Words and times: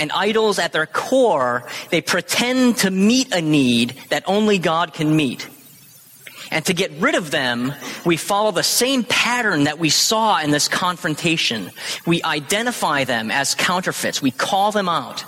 And 0.00 0.10
idols 0.12 0.58
at 0.58 0.72
their 0.72 0.86
core, 0.86 1.68
they 1.90 2.00
pretend 2.00 2.78
to 2.78 2.90
meet 2.90 3.34
a 3.34 3.42
need 3.42 3.90
that 4.08 4.24
only 4.26 4.56
God 4.56 4.94
can 4.94 5.14
meet. 5.14 5.46
And 6.50 6.64
to 6.64 6.72
get 6.72 6.90
rid 6.92 7.14
of 7.14 7.30
them, 7.30 7.74
we 8.06 8.16
follow 8.16 8.50
the 8.50 8.62
same 8.62 9.04
pattern 9.04 9.64
that 9.64 9.78
we 9.78 9.90
saw 9.90 10.40
in 10.40 10.52
this 10.52 10.68
confrontation. 10.68 11.70
We 12.06 12.22
identify 12.22 13.04
them 13.04 13.30
as 13.30 13.54
counterfeits. 13.54 14.22
We 14.22 14.30
call 14.30 14.72
them 14.72 14.88
out. 14.88 15.22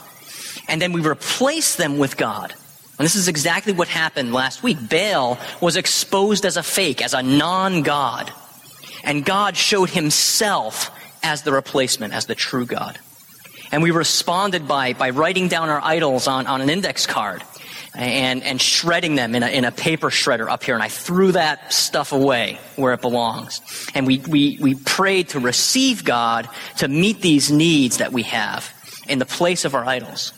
And 0.69 0.81
then 0.81 0.93
we 0.93 1.07
replace 1.07 1.77
them 1.77 1.99
with 1.99 2.17
God. 2.17 2.55
And 2.99 3.05
this 3.05 3.15
is 3.15 3.29
exactly 3.29 3.75
what 3.75 3.89
happened 3.89 4.33
last 4.33 4.63
week. 4.63 4.79
Baal 4.89 5.39
was 5.61 5.77
exposed 5.77 6.47
as 6.47 6.57
a 6.57 6.63
fake, 6.63 7.03
as 7.03 7.13
a 7.13 7.23
non 7.23 7.83
God. 7.83 8.33
And 9.05 9.23
God 9.23 9.55
showed 9.55 9.91
himself 9.91 10.91
as 11.23 11.43
the 11.43 11.53
replacement, 11.53 12.15
as 12.15 12.25
the 12.25 12.35
true 12.35 12.65
God. 12.65 12.99
And 13.73 13.83
we 13.83 13.91
responded 13.91 14.69
by, 14.69 14.93
by 14.93 15.11
writing 15.11 15.49
down 15.49 15.71
our 15.71 15.81
idols 15.83 16.29
on, 16.29 16.47
on 16.47 16.61
an 16.61 16.69
index 16.69 17.07
card 17.07 17.43
and, 17.95 18.43
and 18.43 18.61
shredding 18.61 19.15
them 19.15 19.35
in 19.35 19.43
a, 19.43 19.49
in 19.49 19.65
a 19.65 19.73
paper 19.73 20.11
shredder 20.11 20.49
up 20.49 20.63
here. 20.63 20.75
And 20.75 20.83
I 20.83 20.89
threw 20.89 21.33
that 21.33 21.73
stuff 21.73 22.13
away 22.13 22.59
where 22.77 22.93
it 22.93 23.01
belongs. 23.01 23.61
And 23.95 24.07
we, 24.07 24.19
we, 24.19 24.59
we 24.61 24.75
prayed 24.75 25.31
to 25.31 25.41
receive 25.41 26.05
God 26.05 26.49
to 26.79 26.89
meet 26.89 27.23
these 27.23 27.51
needs 27.51 27.99
that 27.99 28.13
we 28.13 28.23
have 28.25 28.73
in 29.09 29.19
the 29.19 29.27
place 29.27 29.65
of 29.65 29.75
our 29.75 29.85
idols. 29.85 30.33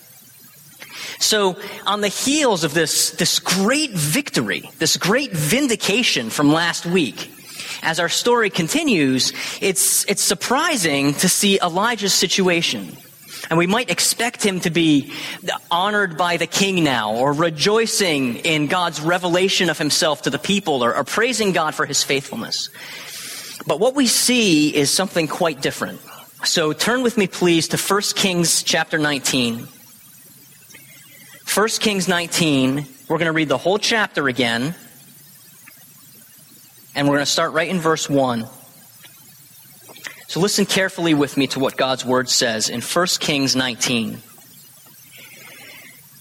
So, 1.18 1.56
on 1.86 2.00
the 2.00 2.08
heels 2.08 2.64
of 2.64 2.74
this, 2.74 3.10
this 3.12 3.38
great 3.38 3.90
victory, 3.90 4.68
this 4.78 4.96
great 4.96 5.32
vindication 5.32 6.28
from 6.28 6.52
last 6.52 6.86
week, 6.86 7.30
as 7.82 8.00
our 8.00 8.08
story 8.08 8.50
continues, 8.50 9.32
it's, 9.60 10.04
it's 10.06 10.22
surprising 10.22 11.14
to 11.14 11.28
see 11.28 11.58
Elijah's 11.60 12.14
situation. 12.14 12.96
And 13.50 13.58
we 13.58 13.66
might 13.66 13.90
expect 13.90 14.42
him 14.42 14.60
to 14.60 14.70
be 14.70 15.12
honored 15.70 16.16
by 16.16 16.36
the 16.36 16.46
king 16.46 16.82
now, 16.84 17.14
or 17.14 17.32
rejoicing 17.32 18.36
in 18.36 18.66
God's 18.66 19.00
revelation 19.00 19.70
of 19.70 19.78
himself 19.78 20.22
to 20.22 20.30
the 20.30 20.38
people, 20.38 20.84
or, 20.84 20.96
or 20.96 21.04
praising 21.04 21.52
God 21.52 21.74
for 21.74 21.86
his 21.86 22.02
faithfulness. 22.02 22.70
But 23.66 23.80
what 23.80 23.94
we 23.94 24.06
see 24.06 24.74
is 24.74 24.90
something 24.90 25.28
quite 25.28 25.62
different. 25.62 26.00
So 26.44 26.72
turn 26.72 27.02
with 27.02 27.16
me, 27.16 27.26
please, 27.26 27.68
to 27.68 27.78
1 27.78 28.02
Kings 28.14 28.62
chapter 28.62 28.98
19. 28.98 29.66
1 31.54 31.68
Kings 31.80 32.08
19, 32.08 32.86
we're 33.08 33.18
going 33.18 33.26
to 33.26 33.32
read 33.32 33.48
the 33.48 33.56
whole 33.56 33.78
chapter 33.78 34.28
again. 34.28 34.74
And 36.94 37.08
we're 37.08 37.14
going 37.14 37.24
to 37.24 37.30
start 37.30 37.52
right 37.52 37.68
in 37.68 37.78
verse 37.78 38.10
1. 38.10 38.46
So 40.34 40.40
listen 40.40 40.66
carefully 40.66 41.14
with 41.14 41.36
me 41.36 41.46
to 41.46 41.60
what 41.60 41.76
God's 41.76 42.04
word 42.04 42.28
says 42.28 42.68
in 42.68 42.80
1 42.80 43.06
Kings 43.20 43.54
19. 43.54 44.18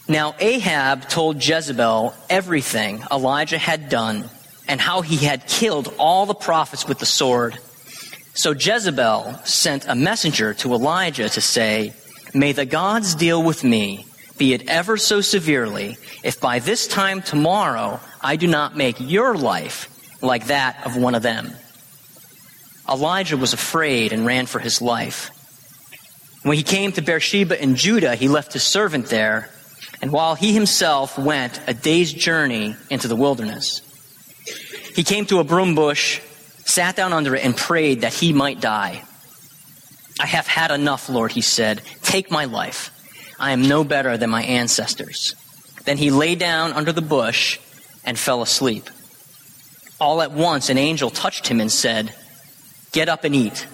Now 0.08 0.36
Ahab 0.40 1.10
told 1.10 1.44
Jezebel 1.44 2.14
everything 2.30 3.02
Elijah 3.12 3.58
had 3.58 3.90
done 3.90 4.30
and 4.68 4.80
how 4.80 5.02
he 5.02 5.16
had 5.16 5.48
killed 5.48 5.92
all 5.98 6.28
the 6.28 6.36
prophets 6.36 6.88
with 6.88 7.00
the 7.00 7.08
sword. 7.08 7.58
So 8.36 8.52
Jezebel 8.52 9.34
sent 9.46 9.88
a 9.88 9.96
messenger 9.96 10.54
to 10.54 10.76
Elijah 10.76 11.30
to 11.30 11.42
say, 11.42 11.94
May 12.36 12.52
the 12.52 12.68
gods 12.68 13.16
deal 13.16 13.42
with 13.42 13.64
me, 13.64 14.06
be 14.38 14.54
it 14.54 14.70
ever 14.70 14.96
so 14.96 15.22
severely, 15.22 15.98
if 16.24 16.40
by 16.40 16.60
this 16.60 16.86
time 16.86 17.24
tomorrow 17.24 18.00
I 18.22 18.36
do 18.36 18.46
not 18.46 18.78
make 18.78 18.98
your 19.00 19.34
life 19.34 19.90
like 20.22 20.46
that 20.50 20.86
of 20.86 20.98
one 20.98 21.16
of 21.16 21.24
them. 21.24 21.56
Elijah 22.90 23.38
was 23.38 23.54
afraid 23.54 24.12
and 24.12 24.26
ran 24.26 24.46
for 24.46 24.60
his 24.60 24.82
life. 24.82 25.30
When 26.44 26.58
he 26.58 26.64
came 26.64 26.92
to 26.94 27.02
Beersheba 27.02 27.62
in 27.62 27.76
Judah, 27.76 28.16
he 28.16 28.28
left 28.28 28.54
his 28.54 28.64
servant 28.64 29.08
there, 29.08 29.50
and 30.02 30.12
while 30.12 30.36
he 30.36 30.54
himself 30.54 31.18
went 31.18 31.62
a 31.68 31.74
day's 31.74 32.12
journey 32.12 32.76
into 32.90 33.08
the 33.08 33.16
wilderness, 33.16 33.82
he 34.94 35.04
came 35.04 35.26
to 35.28 35.40
a 35.40 35.44
broom 35.44 35.76
bush, 35.76 36.20
sat 36.66 36.96
down 36.96 37.14
under 37.14 37.36
it, 37.36 37.46
and 37.46 37.56
prayed 37.56 38.02
that 38.02 38.14
he 38.14 38.34
might 38.34 38.60
die. 38.60 39.04
I 40.20 40.26
have 40.28 40.48
had 40.48 40.72
enough, 40.72 41.10
Lord, 41.10 41.32
he 41.32 41.42
said. 41.42 41.82
Take 42.02 42.30
my 42.30 42.46
life. 42.46 42.92
I 43.40 43.52
am 43.52 43.68
no 43.68 43.84
better 43.84 44.18
than 44.18 44.30
my 44.30 44.44
ancestors. 44.44 45.36
Then 45.86 45.98
he 45.98 46.12
lay 46.12 46.36
down 46.36 46.74
under 46.74 46.92
the 46.92 47.02
bush 47.02 47.60
and 48.06 48.20
fell 48.20 48.42
asleep. 48.42 48.90
All 50.00 50.22
at 50.22 50.32
once, 50.32 50.70
an 50.70 50.78
angel 50.78 51.10
touched 51.10 51.48
him 51.48 51.60
and 51.60 51.72
said, 51.72 52.14
Get 52.94 53.10
up 53.10 53.26
and 53.26 53.36
eat. 53.36 53.68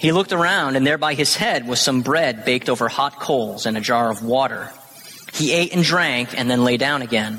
He 0.00 0.10
looked 0.10 0.32
around, 0.32 0.74
and 0.74 0.84
there 0.84 0.98
by 0.98 1.14
his 1.14 1.36
head 1.36 1.68
was 1.68 1.80
some 1.80 2.02
bread 2.02 2.44
baked 2.44 2.68
over 2.68 2.88
hot 2.88 3.20
coals 3.20 3.66
and 3.66 3.76
a 3.76 3.80
jar 3.80 4.10
of 4.10 4.24
water. 4.24 4.68
He 5.32 5.52
ate 5.52 5.72
and 5.72 5.84
drank, 5.84 6.36
and 6.36 6.50
then 6.50 6.64
lay 6.64 6.76
down 6.76 7.02
again. 7.02 7.38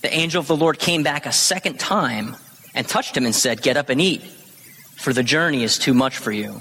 The 0.00 0.14
angel 0.14 0.40
of 0.40 0.46
the 0.46 0.56
Lord 0.56 0.78
came 0.78 1.02
back 1.02 1.26
a 1.26 1.32
second 1.32 1.78
time 1.78 2.36
and 2.74 2.88
touched 2.88 3.16
him 3.16 3.26
and 3.26 3.34
said, 3.34 3.60
Get 3.60 3.76
up 3.76 3.88
and 3.88 4.00
eat, 4.00 4.22
for 4.22 5.12
the 5.12 5.22
journey 5.22 5.62
is 5.62 5.78
too 5.78 5.94
much 5.94 6.16
for 6.16 6.32
you. 6.32 6.60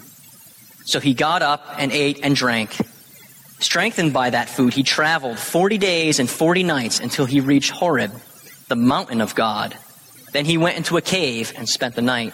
So 0.85 1.00
he 1.00 1.13
got 1.13 1.41
up 1.41 1.66
and 1.78 1.91
ate 1.91 2.19
and 2.23 2.35
drank. 2.35 2.75
Strengthened 3.59 4.11
by 4.11 4.31
that 4.31 4.50
food, 4.50 4.73
he 4.73 4.84
traveled 4.84 5.40
40 5.40 5.78
days 5.78 6.19
and 6.19 6.29
40 6.29 6.63
nights 6.63 7.00
until 7.00 7.25
he 7.25 7.40
reached 7.40 7.72
Horeb, 7.72 8.11
the 8.67 8.75
mountain 8.75 9.22
of 9.22 9.35
God. 9.35 9.78
Then 10.34 10.45
he 10.45 10.57
went 10.57 10.78
into 10.78 10.97
a 10.97 11.01
cave 11.01 11.53
and 11.55 11.69
spent 11.69 11.95
the 11.95 12.01
night. 12.01 12.34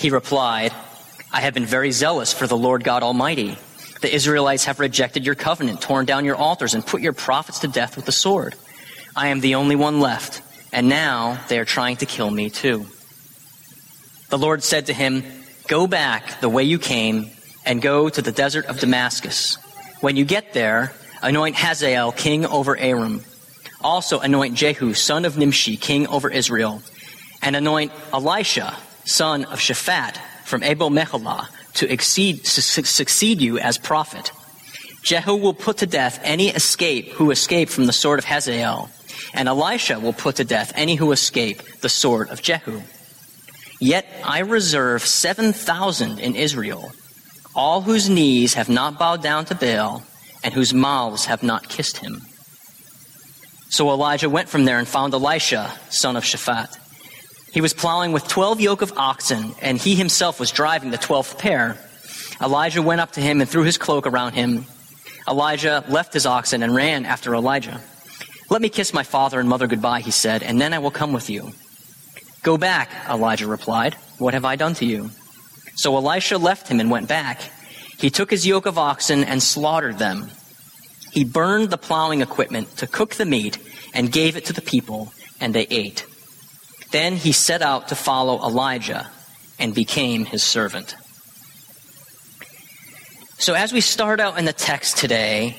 He 0.00 0.08
replied, 0.08 0.72
I 1.30 1.42
have 1.42 1.52
been 1.52 1.66
very 1.66 1.90
zealous 1.90 2.32
for 2.32 2.46
the 2.46 2.56
Lord 2.56 2.82
God 2.84 3.02
Almighty. 3.02 3.58
The 4.00 4.12
Israelites 4.12 4.64
have 4.64 4.80
rejected 4.80 5.26
your 5.26 5.34
covenant, 5.34 5.82
torn 5.82 6.06
down 6.06 6.24
your 6.24 6.36
altars, 6.36 6.72
and 6.72 6.84
put 6.84 7.02
your 7.02 7.12
prophets 7.12 7.58
to 7.58 7.68
death 7.68 7.96
with 7.96 8.06
the 8.06 8.12
sword. 8.12 8.54
I 9.14 9.28
am 9.28 9.40
the 9.40 9.56
only 9.56 9.76
one 9.76 10.00
left, 10.00 10.40
and 10.72 10.88
now 10.88 11.38
they 11.48 11.58
are 11.58 11.66
trying 11.66 11.96
to 11.98 12.06
kill 12.06 12.30
me 12.30 12.48
too. 12.48 12.86
The 14.30 14.38
Lord 14.38 14.62
said 14.62 14.86
to 14.86 14.94
him, 14.94 15.22
Go 15.68 15.86
back 15.86 16.40
the 16.40 16.48
way 16.48 16.64
you 16.64 16.78
came, 16.78 17.30
and 17.66 17.82
go 17.82 18.08
to 18.08 18.22
the 18.22 18.32
desert 18.32 18.64
of 18.64 18.80
Damascus. 18.80 19.56
When 20.00 20.16
you 20.16 20.24
get 20.24 20.54
there, 20.54 20.94
anoint 21.20 21.56
Hazael 21.56 22.10
king 22.12 22.46
over 22.46 22.74
Aram. 22.74 23.22
Also 23.82 24.18
anoint 24.18 24.54
Jehu, 24.54 24.94
son 24.94 25.26
of 25.26 25.36
Nimshi, 25.36 25.76
king 25.76 26.06
over 26.06 26.30
Israel. 26.30 26.80
And 27.42 27.54
anoint 27.54 27.92
Elisha, 28.14 28.78
son 29.10 29.44
of 29.44 29.58
Shaphat 29.58 30.16
from 30.44 30.62
Abel 30.62 30.90
Meholah, 30.90 31.48
to 31.74 31.92
exceed, 31.92 32.46
su- 32.46 32.82
succeed 32.82 33.40
you 33.40 33.58
as 33.58 33.78
prophet. 33.78 34.32
Jehu 35.02 35.36
will 35.36 35.54
put 35.54 35.78
to 35.78 35.86
death 35.86 36.20
any 36.22 36.48
escape 36.48 37.10
who 37.12 37.30
escape 37.30 37.68
from 37.68 37.86
the 37.86 37.92
sword 37.92 38.18
of 38.18 38.24
Hazael, 38.24 38.90
and 39.34 39.48
Elisha 39.48 39.98
will 39.98 40.12
put 40.12 40.36
to 40.36 40.44
death 40.44 40.72
any 40.74 40.94
who 40.94 41.12
escape 41.12 41.62
the 41.80 41.88
sword 41.88 42.28
of 42.30 42.42
Jehu. 42.42 42.82
Yet 43.80 44.06
I 44.24 44.40
reserve 44.40 45.06
7,000 45.06 46.18
in 46.18 46.34
Israel, 46.34 46.92
all 47.54 47.80
whose 47.80 48.10
knees 48.10 48.54
have 48.54 48.68
not 48.68 48.98
bowed 48.98 49.22
down 49.22 49.46
to 49.46 49.54
Baal, 49.54 50.02
and 50.44 50.52
whose 50.52 50.74
mouths 50.74 51.26
have 51.26 51.42
not 51.42 51.68
kissed 51.68 51.98
him. 51.98 52.22
So 53.70 53.88
Elijah 53.90 54.28
went 54.28 54.48
from 54.48 54.64
there 54.64 54.78
and 54.78 54.88
found 54.88 55.14
Elisha, 55.14 55.72
son 55.88 56.16
of 56.16 56.24
Shaphat. 56.24 56.76
He 57.52 57.60
was 57.60 57.74
plowing 57.74 58.12
with 58.12 58.28
twelve 58.28 58.60
yoke 58.60 58.82
of 58.82 58.96
oxen, 58.96 59.54
and 59.60 59.78
he 59.78 59.94
himself 59.94 60.38
was 60.38 60.52
driving 60.52 60.90
the 60.90 60.98
twelfth 60.98 61.38
pair. 61.38 61.76
Elijah 62.40 62.82
went 62.82 63.00
up 63.00 63.12
to 63.12 63.20
him 63.20 63.40
and 63.40 63.50
threw 63.50 63.64
his 63.64 63.78
cloak 63.78 64.06
around 64.06 64.32
him. 64.32 64.66
Elijah 65.28 65.84
left 65.88 66.14
his 66.14 66.26
oxen 66.26 66.62
and 66.62 66.74
ran 66.74 67.04
after 67.04 67.34
Elisha. 67.34 67.80
Let 68.48 68.62
me 68.62 68.68
kiss 68.68 68.94
my 68.94 69.02
father 69.02 69.38
and 69.38 69.48
mother 69.48 69.66
goodbye, 69.66 70.00
he 70.00 70.10
said, 70.10 70.42
and 70.42 70.60
then 70.60 70.72
I 70.72 70.78
will 70.78 70.90
come 70.90 71.12
with 71.12 71.28
you. 71.28 71.52
Go 72.42 72.56
back, 72.56 72.90
Elijah 73.08 73.46
replied. 73.46 73.94
What 74.18 74.34
have 74.34 74.44
I 74.44 74.56
done 74.56 74.74
to 74.74 74.86
you? 74.86 75.10
So 75.74 75.96
Elisha 75.96 76.38
left 76.38 76.68
him 76.68 76.80
and 76.80 76.90
went 76.90 77.08
back. 77.08 77.42
He 77.98 78.10
took 78.10 78.30
his 78.30 78.46
yoke 78.46 78.66
of 78.66 78.78
oxen 78.78 79.24
and 79.24 79.42
slaughtered 79.42 79.98
them. 79.98 80.30
He 81.12 81.24
burned 81.24 81.70
the 81.70 81.78
plowing 81.78 82.22
equipment 82.22 82.76
to 82.78 82.86
cook 82.86 83.14
the 83.16 83.26
meat 83.26 83.58
and 83.92 84.10
gave 84.10 84.36
it 84.36 84.46
to 84.46 84.52
the 84.52 84.62
people, 84.62 85.12
and 85.40 85.54
they 85.54 85.66
ate. 85.68 86.06
Then 86.90 87.16
he 87.16 87.32
set 87.32 87.62
out 87.62 87.88
to 87.88 87.94
follow 87.94 88.42
Elijah 88.42 89.10
and 89.58 89.74
became 89.74 90.24
his 90.24 90.42
servant. 90.42 90.96
So, 93.38 93.54
as 93.54 93.72
we 93.72 93.80
start 93.80 94.20
out 94.20 94.38
in 94.38 94.44
the 94.44 94.52
text 94.52 94.98
today, 94.98 95.56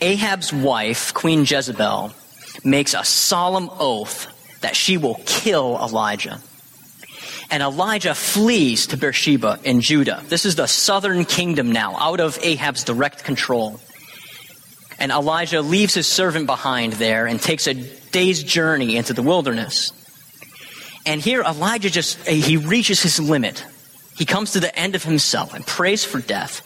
Ahab's 0.00 0.52
wife, 0.52 1.12
Queen 1.12 1.40
Jezebel, 1.40 2.12
makes 2.64 2.94
a 2.94 3.04
solemn 3.04 3.68
oath 3.78 4.28
that 4.60 4.76
she 4.76 4.96
will 4.96 5.20
kill 5.26 5.78
Elijah. 5.82 6.40
And 7.50 7.62
Elijah 7.62 8.14
flees 8.14 8.86
to 8.88 8.96
Beersheba 8.96 9.58
in 9.64 9.80
Judah. 9.80 10.22
This 10.28 10.46
is 10.46 10.54
the 10.54 10.68
southern 10.68 11.24
kingdom 11.24 11.72
now, 11.72 11.96
out 11.96 12.20
of 12.20 12.38
Ahab's 12.42 12.84
direct 12.84 13.24
control. 13.24 13.80
And 14.98 15.10
Elijah 15.10 15.62
leaves 15.62 15.94
his 15.94 16.06
servant 16.06 16.46
behind 16.46 16.92
there 16.94 17.26
and 17.26 17.40
takes 17.40 17.66
a 17.66 17.74
day's 17.74 18.42
journey 18.42 18.96
into 18.96 19.14
the 19.14 19.22
wilderness. 19.22 19.92
And 21.06 21.20
here 21.20 21.42
Elijah 21.42 21.90
just, 21.90 22.18
eh, 22.28 22.34
he 22.34 22.56
reaches 22.56 23.02
his 23.02 23.18
limit. 23.18 23.64
He 24.16 24.26
comes 24.26 24.52
to 24.52 24.60
the 24.60 24.74
end 24.78 24.94
of 24.94 25.02
himself 25.02 25.54
and 25.54 25.66
prays 25.66 26.04
for 26.04 26.20
death. 26.20 26.62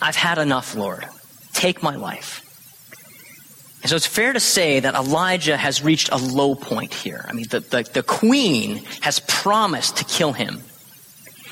I've 0.00 0.16
had 0.16 0.38
enough, 0.38 0.74
Lord. 0.74 1.04
Take 1.52 1.82
my 1.82 1.96
life. 1.96 2.46
And 3.82 3.90
so 3.90 3.96
it's 3.96 4.06
fair 4.06 4.32
to 4.32 4.40
say 4.40 4.80
that 4.80 4.94
Elijah 4.94 5.56
has 5.56 5.82
reached 5.82 6.10
a 6.12 6.16
low 6.16 6.54
point 6.54 6.92
here. 6.92 7.24
I 7.28 7.32
mean, 7.32 7.46
the, 7.48 7.60
the, 7.60 7.82
the, 7.82 8.02
queen 8.02 8.84
has 9.00 9.20
promised 9.20 9.96
to 9.96 10.04
kill 10.04 10.32
him. 10.32 10.60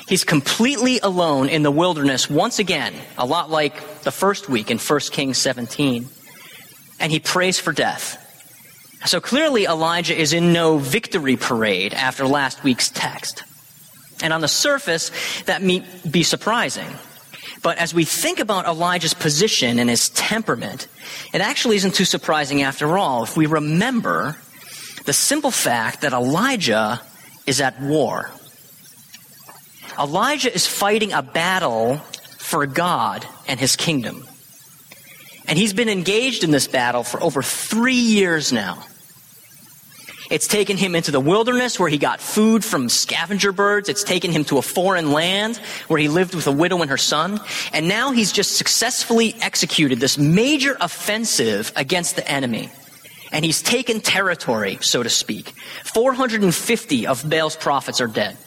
He's 0.07 0.23
completely 0.23 0.99
alone 0.99 1.49
in 1.49 1.63
the 1.63 1.71
wilderness 1.71 2.29
once 2.29 2.59
again, 2.59 2.93
a 3.17 3.25
lot 3.25 3.49
like 3.49 4.01
the 4.01 4.11
first 4.11 4.47
week 4.47 4.71
in 4.71 4.77
1 4.77 4.99
Kings 5.11 5.37
17. 5.37 6.07
And 6.99 7.11
he 7.11 7.19
prays 7.19 7.59
for 7.59 7.71
death. 7.71 8.18
So 9.05 9.21
clearly, 9.21 9.65
Elijah 9.65 10.15
is 10.15 10.33
in 10.33 10.53
no 10.53 10.77
victory 10.77 11.37
parade 11.37 11.93
after 11.93 12.27
last 12.27 12.63
week's 12.63 12.89
text. 12.89 13.43
And 14.21 14.33
on 14.33 14.41
the 14.41 14.47
surface, 14.47 15.11
that 15.43 15.61
may 15.61 15.83
be 16.09 16.23
surprising. 16.23 16.87
But 17.61 17.77
as 17.77 17.93
we 17.93 18.05
think 18.05 18.39
about 18.39 18.65
Elijah's 18.65 19.13
position 19.13 19.79
and 19.79 19.89
his 19.89 20.09
temperament, 20.09 20.87
it 21.33 21.41
actually 21.41 21.77
isn't 21.77 21.95
too 21.95 22.05
surprising 22.05 22.61
after 22.61 22.97
all 22.97 23.23
if 23.23 23.35
we 23.35 23.45
remember 23.45 24.37
the 25.05 25.13
simple 25.13 25.51
fact 25.51 26.01
that 26.01 26.13
Elijah 26.13 27.01
is 27.45 27.61
at 27.61 27.81
war. 27.81 28.31
Elijah 29.97 30.53
is 30.53 30.67
fighting 30.67 31.11
a 31.11 31.21
battle 31.21 31.97
for 32.37 32.65
God 32.65 33.25
and 33.47 33.59
his 33.59 33.75
kingdom. 33.75 34.25
And 35.49 35.57
he's 35.57 35.73
been 35.73 35.89
engaged 35.89 36.43
in 36.43 36.51
this 36.51 36.67
battle 36.67 37.03
for 37.03 37.21
over 37.21 37.41
three 37.41 37.95
years 37.95 38.53
now. 38.53 38.85
It's 40.29 40.47
taken 40.47 40.77
him 40.77 40.93
into 40.93 41.09
the 41.09 41.19
wilderness 41.19 41.79
where 41.79 41.89
he 41.89 41.97
got 41.97 42.21
food 42.21 42.63
from 42.63 42.87
scavenger 42.87 43.51
birds. 43.51 43.89
It's 43.89 44.03
taken 44.03 44.31
him 44.31 44.43
to 44.45 44.59
a 44.59 44.61
foreign 44.61 45.11
land 45.11 45.57
where 45.87 45.99
he 45.99 46.07
lived 46.07 46.35
with 46.35 46.45
a 46.45 46.51
widow 46.51 46.81
and 46.81 46.91
her 46.91 46.97
son. 46.97 47.39
And 47.73 47.87
now 47.87 48.11
he's 48.11 48.31
just 48.31 48.57
successfully 48.57 49.35
executed 49.41 49.99
this 49.99 50.19
major 50.19 50.77
offensive 50.79 51.73
against 51.75 52.15
the 52.15 52.29
enemy. 52.29 52.69
And 53.31 53.43
he's 53.43 53.63
taken 53.63 54.01
territory, 54.01 54.77
so 54.81 55.01
to 55.01 55.09
speak. 55.09 55.49
450 55.83 57.07
of 57.07 57.27
Baal's 57.27 57.55
prophets 57.55 57.99
are 58.01 58.07
dead. 58.07 58.37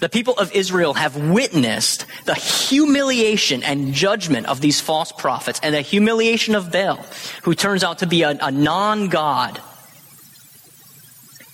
The 0.00 0.08
people 0.08 0.34
of 0.34 0.52
Israel 0.52 0.94
have 0.94 1.16
witnessed 1.16 2.06
the 2.26 2.34
humiliation 2.34 3.62
and 3.62 3.94
judgment 3.94 4.46
of 4.46 4.60
these 4.60 4.80
false 4.80 5.12
prophets 5.12 5.60
and 5.62 5.74
the 5.74 5.80
humiliation 5.80 6.54
of 6.54 6.70
Baal, 6.70 7.04
who 7.42 7.54
turns 7.54 7.82
out 7.82 8.00
to 8.00 8.06
be 8.06 8.22
a, 8.22 8.30
a 8.40 8.50
non 8.50 9.08
God 9.08 9.60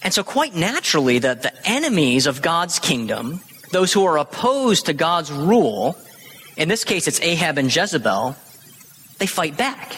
and 0.02 0.12
so, 0.12 0.24
quite 0.24 0.54
naturally, 0.54 1.20
that 1.20 1.42
the 1.42 1.52
enemies 1.64 2.26
of 2.26 2.42
God's 2.42 2.78
kingdom, 2.78 3.40
those 3.70 3.92
who 3.92 4.04
are 4.04 4.18
opposed 4.18 4.86
to 4.86 4.92
God's 4.92 5.30
rule, 5.30 5.96
in 6.56 6.68
this 6.68 6.84
case 6.84 7.06
it's 7.06 7.20
Ahab 7.20 7.58
and 7.58 7.74
Jezebel, 7.74 8.36
they 9.18 9.26
fight 9.26 9.56
back. 9.56 9.96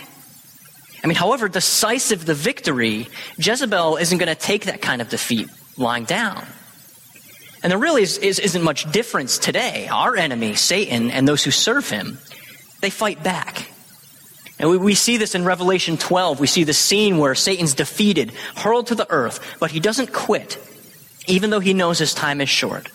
I 1.02 1.06
mean, 1.06 1.16
however 1.16 1.48
decisive 1.48 2.26
the 2.26 2.34
victory, 2.34 3.08
Jezebel 3.38 3.96
isn't 3.96 4.18
going 4.18 4.28
to 4.28 4.34
take 4.34 4.66
that 4.66 4.82
kind 4.82 5.00
of 5.00 5.08
defeat 5.08 5.48
lying 5.76 6.04
down. 6.04 6.46
And 7.64 7.70
there 7.70 7.78
really 7.78 8.02
is, 8.02 8.18
is, 8.18 8.38
isn't 8.38 8.62
much 8.62 8.92
difference 8.92 9.38
today. 9.38 9.88
Our 9.88 10.16
enemy, 10.16 10.54
Satan, 10.54 11.10
and 11.10 11.26
those 11.26 11.42
who 11.42 11.50
serve 11.50 11.88
him, 11.88 12.18
they 12.82 12.90
fight 12.90 13.22
back. 13.22 13.70
And 14.58 14.68
we, 14.68 14.76
we 14.76 14.94
see 14.94 15.16
this 15.16 15.34
in 15.34 15.46
Revelation 15.46 15.96
12. 15.96 16.40
We 16.40 16.46
see 16.46 16.64
the 16.64 16.74
scene 16.74 17.16
where 17.16 17.34
Satan's 17.34 17.72
defeated, 17.72 18.32
hurled 18.54 18.88
to 18.88 18.94
the 18.94 19.10
earth, 19.10 19.56
but 19.60 19.70
he 19.70 19.80
doesn't 19.80 20.12
quit, 20.12 20.58
even 21.26 21.48
though 21.48 21.58
he 21.58 21.72
knows 21.72 21.98
his 21.98 22.12
time 22.12 22.42
is 22.42 22.50
short. 22.50 22.90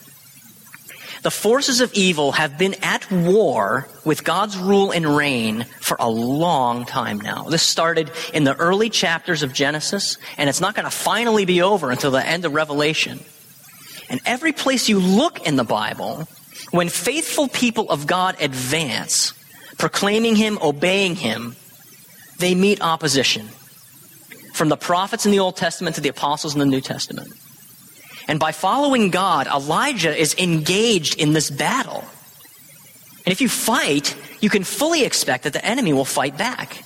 The 1.23 1.31
forces 1.31 1.81
of 1.81 1.91
evil 1.93 2.33
have 2.33 2.59
been 2.59 2.75
at 2.83 3.11
war 3.11 3.87
with 4.05 4.23
God's 4.23 4.55
rule 4.55 4.91
and 4.91 5.17
reign 5.17 5.65
for 5.81 5.97
a 5.99 6.07
long 6.07 6.85
time 6.85 7.17
now. 7.17 7.45
This 7.45 7.63
started 7.63 8.11
in 8.35 8.43
the 8.43 8.55
early 8.55 8.91
chapters 8.91 9.41
of 9.41 9.51
Genesis, 9.51 10.19
and 10.37 10.47
it's 10.47 10.61
not 10.61 10.75
going 10.75 10.85
to 10.85 10.91
finally 10.91 11.45
be 11.45 11.63
over 11.63 11.89
until 11.89 12.11
the 12.11 12.23
end 12.23 12.45
of 12.45 12.53
Revelation. 12.53 13.19
And 14.09 14.19
every 14.25 14.51
place 14.51 14.89
you 14.89 14.99
look 14.99 15.45
in 15.45 15.55
the 15.55 15.63
Bible, 15.63 16.27
when 16.71 16.89
faithful 16.89 17.47
people 17.47 17.89
of 17.89 18.07
God 18.07 18.35
advance, 18.41 19.33
proclaiming 19.77 20.35
him, 20.35 20.57
obeying 20.61 21.15
him, 21.15 21.55
they 22.39 22.55
meet 22.55 22.81
opposition. 22.81 23.47
From 24.53 24.69
the 24.69 24.77
prophets 24.77 25.25
in 25.25 25.31
the 25.31 25.39
Old 25.39 25.55
Testament 25.55 25.95
to 25.95 26.01
the 26.01 26.09
apostles 26.09 26.53
in 26.53 26.59
the 26.59 26.65
New 26.65 26.81
Testament. 26.81 27.31
And 28.27 28.39
by 28.39 28.51
following 28.51 29.09
God, 29.09 29.47
Elijah 29.47 30.15
is 30.15 30.35
engaged 30.35 31.19
in 31.19 31.33
this 31.33 31.49
battle. 31.49 32.03
And 33.25 33.31
if 33.31 33.41
you 33.41 33.49
fight, 33.49 34.15
you 34.41 34.49
can 34.49 34.63
fully 34.63 35.03
expect 35.03 35.43
that 35.43 35.53
the 35.53 35.63
enemy 35.65 35.93
will 35.93 36.05
fight 36.05 36.37
back. 36.37 36.83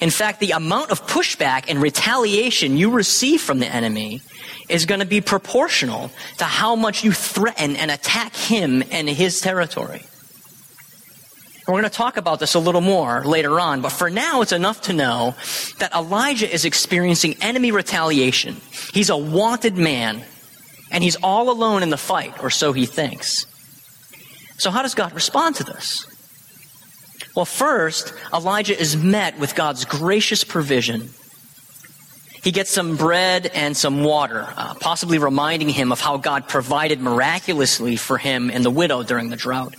In 0.00 0.10
fact, 0.10 0.40
the 0.40 0.50
amount 0.50 0.90
of 0.90 1.06
pushback 1.06 1.66
and 1.68 1.80
retaliation 1.80 2.76
you 2.76 2.90
receive 2.90 3.40
from 3.40 3.58
the 3.58 3.66
enemy 3.66 4.20
is 4.68 4.86
going 4.86 5.00
to 5.00 5.06
be 5.06 5.20
proportional 5.20 6.10
to 6.38 6.44
how 6.44 6.76
much 6.76 7.04
you 7.04 7.12
threaten 7.12 7.76
and 7.76 7.90
attack 7.90 8.34
him 8.34 8.82
and 8.90 9.08
his 9.08 9.40
territory. 9.40 10.02
We're 11.66 11.74
going 11.74 11.84
to 11.84 11.90
talk 11.90 12.16
about 12.16 12.40
this 12.40 12.54
a 12.54 12.58
little 12.58 12.80
more 12.80 13.24
later 13.24 13.60
on, 13.60 13.82
but 13.82 13.90
for 13.92 14.10
now 14.10 14.42
it's 14.42 14.52
enough 14.52 14.82
to 14.82 14.92
know 14.92 15.36
that 15.78 15.94
Elijah 15.94 16.52
is 16.52 16.64
experiencing 16.64 17.36
enemy 17.40 17.70
retaliation. 17.70 18.56
He's 18.92 19.10
a 19.10 19.16
wanted 19.16 19.76
man, 19.76 20.24
and 20.90 21.04
he's 21.04 21.16
all 21.22 21.50
alone 21.50 21.84
in 21.84 21.90
the 21.90 21.96
fight, 21.96 22.42
or 22.42 22.50
so 22.50 22.72
he 22.72 22.84
thinks. 22.84 23.46
So, 24.58 24.70
how 24.70 24.82
does 24.82 24.94
God 24.94 25.12
respond 25.12 25.56
to 25.56 25.64
this? 25.64 26.06
Well, 27.36 27.44
first, 27.44 28.12
Elijah 28.34 28.78
is 28.78 28.96
met 28.96 29.38
with 29.38 29.54
God's 29.54 29.84
gracious 29.84 30.44
provision. 30.44 31.10
He 32.42 32.50
gets 32.50 32.72
some 32.72 32.96
bread 32.96 33.46
and 33.46 33.76
some 33.76 34.02
water, 34.02 34.44
uh, 34.56 34.74
possibly 34.74 35.18
reminding 35.18 35.68
him 35.68 35.92
of 35.92 36.00
how 36.00 36.16
God 36.16 36.48
provided 36.48 37.00
miraculously 37.00 37.94
for 37.94 38.18
him 38.18 38.50
and 38.50 38.64
the 38.64 38.70
widow 38.70 39.04
during 39.04 39.30
the 39.30 39.36
drought. 39.36 39.76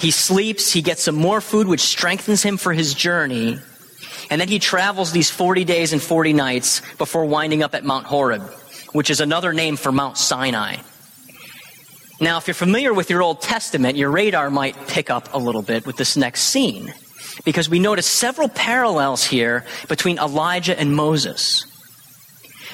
He 0.00 0.10
sleeps, 0.10 0.72
he 0.72 0.80
gets 0.80 1.02
some 1.02 1.14
more 1.14 1.42
food, 1.42 1.68
which 1.68 1.82
strengthens 1.82 2.42
him 2.42 2.56
for 2.56 2.72
his 2.72 2.94
journey. 2.94 3.58
And 4.30 4.40
then 4.40 4.48
he 4.48 4.58
travels 4.58 5.12
these 5.12 5.30
40 5.30 5.64
days 5.64 5.92
and 5.92 6.02
40 6.02 6.32
nights 6.32 6.80
before 6.96 7.26
winding 7.26 7.62
up 7.62 7.74
at 7.74 7.84
Mount 7.84 8.06
Horeb, 8.06 8.42
which 8.92 9.10
is 9.10 9.20
another 9.20 9.52
name 9.52 9.76
for 9.76 9.92
Mount 9.92 10.16
Sinai. 10.16 10.76
Now, 12.18 12.38
if 12.38 12.46
you're 12.46 12.54
familiar 12.54 12.94
with 12.94 13.10
your 13.10 13.22
Old 13.22 13.42
Testament, 13.42 13.98
your 13.98 14.10
radar 14.10 14.48
might 14.48 14.74
pick 14.88 15.10
up 15.10 15.34
a 15.34 15.38
little 15.38 15.62
bit 15.62 15.84
with 15.84 15.96
this 15.96 16.16
next 16.16 16.44
scene, 16.44 16.94
because 17.44 17.68
we 17.68 17.78
notice 17.78 18.06
several 18.06 18.48
parallels 18.48 19.22
here 19.24 19.66
between 19.88 20.18
Elijah 20.18 20.78
and 20.78 20.94
Moses. 20.94 21.66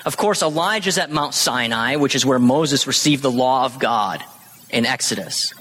Of 0.04 0.16
course, 0.16 0.42
Elijah's 0.42 0.99
at 0.99 1.11
Mount 1.11 1.35
Sinai, 1.35 1.97
which 1.97 2.14
is 2.14 2.25
where 2.25 2.38
Moses 2.38 2.87
received 2.87 3.23
the 3.23 3.30
law 3.30 3.64
of 3.64 3.78
God 3.78 4.25
in 4.71 4.87
Exodus. 4.87 5.52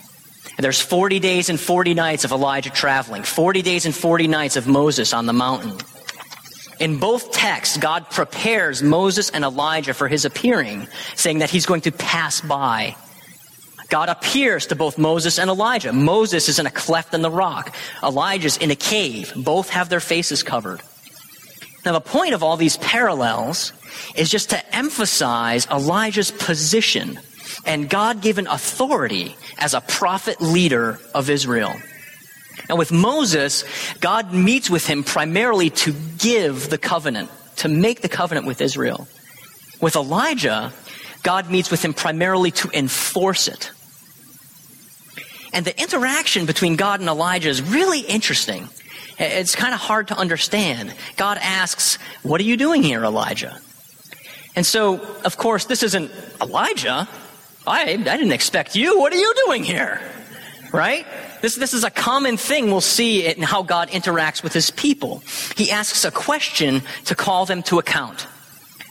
And 0.57 0.63
there's 0.63 0.81
40 0.81 1.19
days 1.19 1.49
and 1.49 1.59
40 1.59 1.93
nights 1.93 2.23
of 2.23 2.31
Elijah 2.31 2.69
traveling, 2.69 3.23
40 3.23 3.61
days 3.61 3.85
and 3.85 3.95
40 3.95 4.27
nights 4.27 4.55
of 4.55 4.67
Moses 4.67 5.13
on 5.13 5.25
the 5.25 5.33
mountain. 5.33 5.77
In 6.79 6.99
both 6.99 7.31
texts, 7.31 7.77
God 7.77 8.09
prepares 8.09 8.81
Moses 8.81 9.29
and 9.29 9.43
Elijah 9.43 9.93
for 9.93 10.07
his 10.07 10.25
appearing, 10.25 10.87
saying 11.15 11.39
that 11.39 11.49
he's 11.49 11.65
going 11.65 11.81
to 11.81 11.91
pass 11.91 12.39
by 12.39 12.95
God 13.89 14.09
appears 14.09 14.67
to 14.67 14.75
both 14.75 14.97
Moses 14.97 15.39
and 15.39 15.49
Elijah. 15.49 15.91
Moses 15.91 16.47
is 16.47 16.59
in 16.59 16.67
a 16.67 16.71
cleft 16.71 17.13
in 17.13 17.23
the 17.23 17.31
rock. 17.31 17.75
Elijah's 18.03 18.57
in 18.57 18.69
a 18.69 18.75
cave. 18.75 19.33
Both 19.35 19.69
have 19.71 19.89
their 19.89 19.99
faces 19.99 20.43
covered. 20.43 20.81
Now, 21.89 21.93
the 21.93 22.01
point 22.01 22.35
of 22.35 22.43
all 22.43 22.55
these 22.55 22.77
parallels 22.77 23.73
is 24.13 24.29
just 24.29 24.51
to 24.51 24.75
emphasize 24.75 25.65
Elijah's 25.71 26.29
position 26.29 27.19
and 27.65 27.89
God 27.89 28.21
given 28.21 28.45
authority 28.45 29.35
as 29.57 29.73
a 29.73 29.81
prophet 29.81 30.39
leader 30.39 30.99
of 31.15 31.31
Israel. 31.31 31.73
Now, 32.69 32.75
with 32.75 32.91
Moses, 32.91 33.63
God 34.01 34.31
meets 34.31 34.69
with 34.69 34.85
him 34.85 35.03
primarily 35.03 35.71
to 35.81 35.95
give 36.19 36.69
the 36.69 36.77
covenant, 36.77 37.31
to 37.55 37.67
make 37.67 38.01
the 38.01 38.07
covenant 38.07 38.45
with 38.45 38.61
Israel. 38.61 39.07
With 39.81 39.95
Elijah, 39.95 40.71
God 41.23 41.49
meets 41.49 41.71
with 41.71 41.83
him 41.83 41.95
primarily 41.95 42.51
to 42.51 42.69
enforce 42.71 43.47
it. 43.47 43.71
And 45.53 45.65
the 45.65 45.75
interaction 45.81 46.45
between 46.45 46.75
God 46.75 46.99
and 46.99 47.09
Elijah 47.09 47.49
is 47.49 47.63
really 47.63 48.01
interesting. 48.01 48.69
It's 49.19 49.55
kind 49.55 49.73
of 49.73 49.79
hard 49.81 50.07
to 50.07 50.17
understand. 50.17 50.93
God 51.17 51.37
asks, 51.41 51.97
What 52.23 52.39
are 52.39 52.45
you 52.45 52.57
doing 52.57 52.81
here, 52.83 53.03
Elijah? 53.03 53.59
And 54.55 54.65
so, 54.65 54.99
of 55.23 55.37
course, 55.37 55.65
this 55.65 55.83
isn't 55.83 56.11
Elijah. 56.41 57.07
I, 57.67 57.83
I 57.91 57.97
didn't 57.97 58.31
expect 58.31 58.75
you. 58.75 58.99
What 58.99 59.13
are 59.13 59.17
you 59.17 59.33
doing 59.45 59.63
here? 59.63 60.01
Right? 60.71 61.05
This, 61.41 61.55
this 61.55 61.73
is 61.73 61.83
a 61.83 61.89
common 61.89 62.37
thing 62.37 62.67
we'll 62.67 62.81
see 62.81 63.25
in 63.25 63.41
how 63.41 63.63
God 63.63 63.89
interacts 63.89 64.43
with 64.43 64.53
his 64.53 64.69
people. 64.71 65.21
He 65.55 65.71
asks 65.71 66.05
a 66.05 66.11
question 66.11 66.81
to 67.05 67.15
call 67.15 67.45
them 67.45 67.63
to 67.63 67.79
account. 67.79 68.27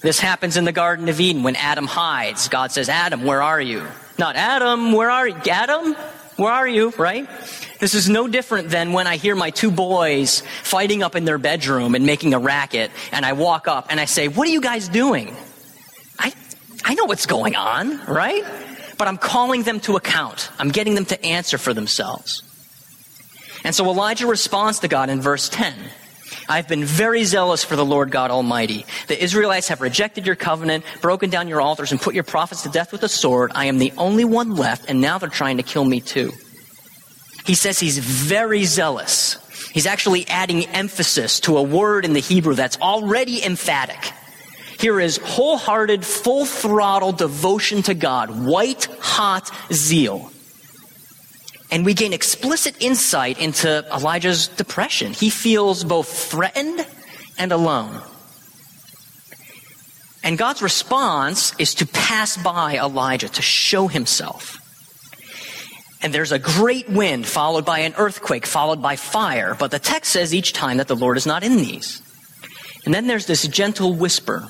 This 0.02 0.20
happens 0.20 0.56
in 0.56 0.64
the 0.64 0.72
Garden 0.72 1.08
of 1.08 1.20
Eden 1.20 1.42
when 1.42 1.56
Adam 1.56 1.86
hides. 1.86 2.48
God 2.48 2.70
says, 2.70 2.88
Adam, 2.88 3.24
where 3.24 3.42
are 3.42 3.60
you? 3.60 3.84
Not 4.18 4.36
Adam, 4.36 4.92
where 4.92 5.10
are 5.10 5.26
you? 5.26 5.36
Adam, 5.50 5.94
where 6.36 6.52
are 6.52 6.68
you? 6.68 6.90
Right? 6.96 7.28
This 7.78 7.94
is 7.94 8.08
no 8.08 8.26
different 8.26 8.70
than 8.70 8.92
when 8.92 9.06
I 9.06 9.16
hear 9.16 9.36
my 9.36 9.50
two 9.50 9.70
boys 9.70 10.42
fighting 10.62 11.02
up 11.02 11.14
in 11.14 11.24
their 11.24 11.38
bedroom 11.38 11.94
and 11.94 12.04
making 12.04 12.34
a 12.34 12.38
racket, 12.38 12.90
and 13.12 13.24
I 13.24 13.34
walk 13.34 13.68
up 13.68 13.86
and 13.90 14.00
I 14.00 14.04
say, 14.04 14.28
What 14.28 14.48
are 14.48 14.50
you 14.50 14.60
guys 14.60 14.88
doing? 14.88 15.34
I, 16.18 16.32
I 16.84 16.94
know 16.94 17.04
what's 17.04 17.26
going 17.26 17.54
on, 17.54 18.04
right? 18.06 18.44
But 18.96 19.06
I'm 19.06 19.16
calling 19.16 19.62
them 19.62 19.78
to 19.80 19.96
account. 19.96 20.50
I'm 20.58 20.70
getting 20.70 20.96
them 20.96 21.04
to 21.06 21.24
answer 21.24 21.56
for 21.56 21.72
themselves. 21.72 22.42
And 23.64 23.74
so 23.74 23.84
Elijah 23.84 24.26
responds 24.26 24.80
to 24.80 24.88
God 24.88 25.08
in 25.08 25.20
verse 25.20 25.48
10. 25.48 25.74
I've 26.48 26.66
been 26.66 26.84
very 26.84 27.24
zealous 27.24 27.62
for 27.62 27.76
the 27.76 27.84
Lord 27.84 28.10
God 28.10 28.30
Almighty. 28.30 28.86
The 29.06 29.22
Israelites 29.22 29.68
have 29.68 29.80
rejected 29.80 30.26
your 30.26 30.36
covenant, 30.36 30.84
broken 31.00 31.30
down 31.30 31.46
your 31.46 31.60
altars, 31.60 31.92
and 31.92 32.00
put 32.00 32.14
your 32.14 32.24
prophets 32.24 32.62
to 32.62 32.70
death 32.70 32.90
with 32.90 33.02
the 33.02 33.08
sword. 33.08 33.52
I 33.54 33.66
am 33.66 33.78
the 33.78 33.92
only 33.96 34.24
one 34.24 34.56
left, 34.56 34.88
and 34.88 35.00
now 35.00 35.18
they're 35.18 35.28
trying 35.28 35.58
to 35.58 35.62
kill 35.62 35.84
me 35.84 36.00
too. 36.00 36.32
He 37.48 37.54
says 37.54 37.80
he's 37.80 37.96
very 37.96 38.64
zealous. 38.64 39.38
He's 39.72 39.86
actually 39.86 40.28
adding 40.28 40.66
emphasis 40.66 41.40
to 41.40 41.56
a 41.56 41.62
word 41.62 42.04
in 42.04 42.12
the 42.12 42.20
Hebrew 42.20 42.52
that's 42.52 42.78
already 42.78 43.42
emphatic. 43.42 44.12
Here 44.78 45.00
is 45.00 45.16
wholehearted, 45.16 46.04
full 46.04 46.44
throttle 46.44 47.12
devotion 47.12 47.80
to 47.84 47.94
God, 47.94 48.44
white 48.44 48.84
hot 49.00 49.50
zeal. 49.72 50.30
And 51.70 51.86
we 51.86 51.94
gain 51.94 52.12
explicit 52.12 52.76
insight 52.82 53.40
into 53.40 53.82
Elijah's 53.94 54.48
depression. 54.48 55.14
He 55.14 55.30
feels 55.30 55.84
both 55.84 56.06
threatened 56.06 56.86
and 57.38 57.50
alone. 57.50 57.98
And 60.22 60.36
God's 60.36 60.60
response 60.60 61.54
is 61.58 61.76
to 61.76 61.86
pass 61.86 62.36
by 62.36 62.76
Elijah, 62.76 63.30
to 63.30 63.40
show 63.40 63.88
himself. 63.88 64.58
And 66.00 66.14
there's 66.14 66.32
a 66.32 66.38
great 66.38 66.88
wind, 66.88 67.26
followed 67.26 67.64
by 67.64 67.80
an 67.80 67.94
earthquake, 67.96 68.46
followed 68.46 68.80
by 68.80 68.96
fire. 68.96 69.56
But 69.58 69.70
the 69.70 69.78
text 69.80 70.12
says 70.12 70.34
each 70.34 70.52
time 70.52 70.76
that 70.76 70.88
the 70.88 70.94
Lord 70.94 71.16
is 71.16 71.26
not 71.26 71.42
in 71.42 71.56
these. 71.56 72.02
And 72.84 72.94
then 72.94 73.06
there's 73.06 73.26
this 73.26 73.46
gentle 73.48 73.94
whisper. 73.94 74.48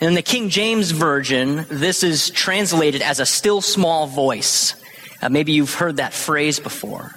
And 0.00 0.08
In 0.08 0.14
the 0.14 0.22
King 0.22 0.48
James 0.48 0.90
Version, 0.90 1.66
this 1.70 2.02
is 2.02 2.30
translated 2.30 3.02
as 3.02 3.20
a 3.20 3.26
still 3.26 3.60
small 3.60 4.06
voice. 4.06 4.74
Uh, 5.22 5.28
maybe 5.28 5.52
you've 5.52 5.74
heard 5.74 5.96
that 5.96 6.12
phrase 6.12 6.60
before. 6.60 7.12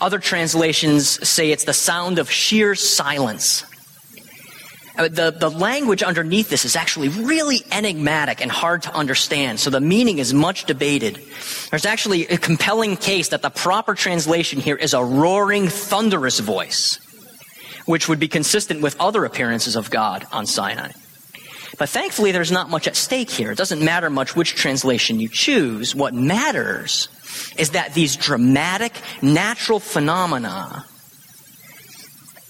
Other 0.00 0.18
translations 0.18 1.28
say 1.28 1.50
it's 1.50 1.64
the 1.64 1.72
sound 1.72 2.18
of 2.18 2.30
sheer 2.30 2.74
silence. 2.74 3.64
Uh, 4.98 5.06
the, 5.06 5.30
the 5.30 5.48
language 5.48 6.02
underneath 6.02 6.50
this 6.50 6.64
is 6.64 6.74
actually 6.74 7.08
really 7.08 7.62
enigmatic 7.70 8.40
and 8.42 8.50
hard 8.50 8.82
to 8.82 8.92
understand, 8.92 9.60
so 9.60 9.70
the 9.70 9.80
meaning 9.80 10.18
is 10.18 10.34
much 10.34 10.64
debated. 10.64 11.22
There's 11.70 11.86
actually 11.86 12.26
a 12.26 12.36
compelling 12.36 12.96
case 12.96 13.28
that 13.28 13.40
the 13.40 13.50
proper 13.50 13.94
translation 13.94 14.60
here 14.60 14.74
is 14.74 14.94
a 14.94 15.04
roaring, 15.04 15.68
thunderous 15.68 16.40
voice, 16.40 16.98
which 17.86 18.08
would 18.08 18.18
be 18.18 18.26
consistent 18.26 18.80
with 18.82 19.00
other 19.00 19.24
appearances 19.24 19.76
of 19.76 19.88
God 19.88 20.26
on 20.32 20.46
Sinai. 20.46 20.90
But 21.78 21.90
thankfully, 21.90 22.32
there's 22.32 22.50
not 22.50 22.68
much 22.68 22.88
at 22.88 22.96
stake 22.96 23.30
here. 23.30 23.52
It 23.52 23.58
doesn't 23.58 23.84
matter 23.84 24.10
much 24.10 24.34
which 24.34 24.56
translation 24.56 25.20
you 25.20 25.28
choose. 25.28 25.94
What 25.94 26.12
matters 26.12 27.08
is 27.56 27.70
that 27.70 27.94
these 27.94 28.16
dramatic 28.16 28.92
natural 29.22 29.78
phenomena 29.78 30.84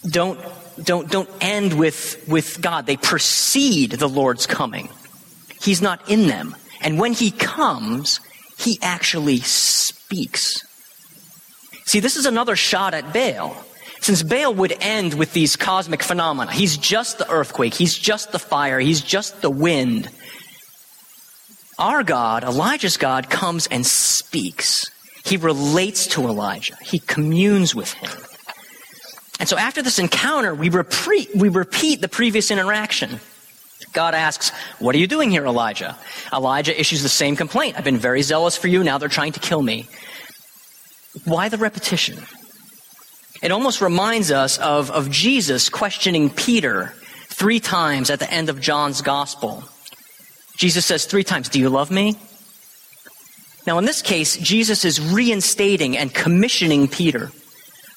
don't, 0.08 0.40
don't, 0.84 1.10
don't 1.10 1.30
end 1.40 1.74
with, 1.74 2.24
with 2.28 2.60
God. 2.60 2.86
They 2.86 2.96
precede 2.96 3.92
the 3.92 4.08
Lord's 4.08 4.46
coming. 4.46 4.88
He's 5.60 5.82
not 5.82 6.08
in 6.10 6.28
them. 6.28 6.56
And 6.80 6.98
when 6.98 7.12
he 7.12 7.30
comes, 7.30 8.20
he 8.58 8.78
actually 8.82 9.38
speaks. 9.38 10.64
See, 11.84 12.00
this 12.00 12.16
is 12.16 12.26
another 12.26 12.56
shot 12.56 12.94
at 12.94 13.12
Baal. 13.12 13.56
Since 14.00 14.22
Baal 14.22 14.54
would 14.54 14.74
end 14.80 15.14
with 15.14 15.32
these 15.32 15.56
cosmic 15.56 16.02
phenomena, 16.02 16.52
he's 16.52 16.76
just 16.76 17.18
the 17.18 17.28
earthquake, 17.28 17.74
he's 17.74 17.98
just 17.98 18.30
the 18.30 18.38
fire, 18.38 18.78
he's 18.78 19.00
just 19.00 19.42
the 19.42 19.50
wind. 19.50 20.08
Our 21.78 22.02
God, 22.02 22.44
Elijah's 22.44 22.96
God, 22.96 23.30
comes 23.30 23.66
and 23.68 23.86
speaks. 23.86 24.90
He 25.24 25.36
relates 25.36 26.06
to 26.08 26.26
Elijah. 26.26 26.76
He 26.82 26.98
communes 27.00 27.74
with 27.74 27.92
him. 27.92 28.10
And 29.38 29.48
so 29.48 29.56
after 29.56 29.82
this 29.82 29.98
encounter, 29.98 30.54
we 30.54 30.68
repeat, 30.68 31.30
we 31.34 31.48
repeat 31.48 32.00
the 32.00 32.08
previous 32.08 32.50
interaction. 32.50 33.20
God 33.92 34.14
asks, 34.14 34.50
What 34.78 34.94
are 34.94 34.98
you 34.98 35.06
doing 35.06 35.30
here, 35.30 35.46
Elijah? 35.46 35.96
Elijah 36.32 36.78
issues 36.78 37.02
the 37.02 37.08
same 37.08 37.36
complaint. 37.36 37.78
I've 37.78 37.84
been 37.84 37.98
very 37.98 38.22
zealous 38.22 38.56
for 38.56 38.68
you. 38.68 38.82
Now 38.82 38.98
they're 38.98 39.08
trying 39.08 39.32
to 39.32 39.40
kill 39.40 39.62
me. 39.62 39.88
Why 41.24 41.48
the 41.48 41.58
repetition? 41.58 42.18
It 43.42 43.52
almost 43.52 43.80
reminds 43.80 44.30
us 44.32 44.58
of, 44.58 44.90
of 44.90 45.10
Jesus 45.10 45.68
questioning 45.68 46.30
Peter 46.30 46.92
three 47.28 47.60
times 47.60 48.10
at 48.10 48.18
the 48.18 48.30
end 48.30 48.48
of 48.48 48.60
John's 48.60 49.00
gospel. 49.00 49.62
Jesus 50.56 50.84
says 50.84 51.04
three 51.04 51.22
times, 51.22 51.48
Do 51.48 51.60
you 51.60 51.68
love 51.68 51.90
me? 51.90 52.16
Now, 53.66 53.78
in 53.78 53.84
this 53.84 54.02
case, 54.02 54.36
Jesus 54.38 54.84
is 54.84 55.00
reinstating 55.00 55.96
and 55.96 56.12
commissioning 56.12 56.88
Peter. 56.88 57.30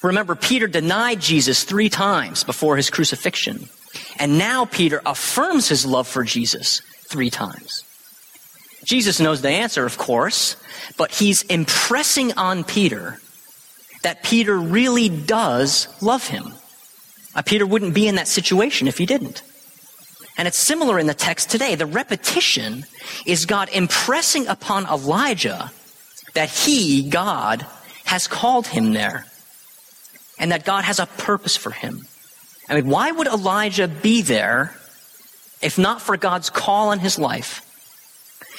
Remember, 0.02 0.34
Peter 0.34 0.66
denied 0.66 1.20
Jesus 1.20 1.64
three 1.64 1.88
times 1.88 2.44
before 2.44 2.76
his 2.76 2.90
crucifixion. 2.90 3.68
And 4.18 4.38
now 4.38 4.64
Peter 4.64 5.00
affirms 5.06 5.68
his 5.68 5.86
love 5.86 6.08
for 6.08 6.24
Jesus 6.24 6.80
three 7.06 7.30
times. 7.30 7.84
Jesus 8.84 9.20
knows 9.20 9.42
the 9.42 9.50
answer, 9.50 9.86
of 9.86 9.96
course, 9.96 10.56
but 10.96 11.12
he's 11.12 11.42
impressing 11.42 12.32
on 12.32 12.64
Peter 12.64 13.20
that 14.02 14.24
Peter 14.24 14.58
really 14.58 15.08
does 15.08 15.86
love 16.02 16.26
him. 16.26 16.52
Uh, 17.34 17.42
Peter 17.42 17.64
wouldn't 17.64 17.94
be 17.94 18.08
in 18.08 18.16
that 18.16 18.26
situation 18.26 18.88
if 18.88 18.98
he 18.98 19.06
didn't. 19.06 19.42
And 20.36 20.48
it's 20.48 20.58
similar 20.58 20.98
in 20.98 21.06
the 21.06 21.14
text 21.14 21.50
today. 21.50 21.76
The 21.76 21.86
repetition 21.86 22.86
is 23.24 23.46
God 23.46 23.68
impressing 23.72 24.48
upon 24.48 24.86
Elijah 24.86 25.70
that 26.34 26.48
he, 26.48 27.08
God, 27.08 27.64
has 28.04 28.26
called 28.26 28.66
him 28.66 28.92
there 28.94 29.26
and 30.38 30.52
that 30.52 30.64
God 30.64 30.84
has 30.84 30.98
a 30.98 31.06
purpose 31.06 31.56
for 31.56 31.70
him. 31.70 32.06
I 32.68 32.76
mean, 32.76 32.88
why 32.88 33.10
would 33.10 33.26
Elijah 33.26 33.88
be 33.88 34.22
there 34.22 34.74
if 35.60 35.78
not 35.78 36.00
for 36.00 36.16
God's 36.16 36.50
call 36.50 36.88
on 36.88 36.98
his 36.98 37.18
life? 37.18 37.68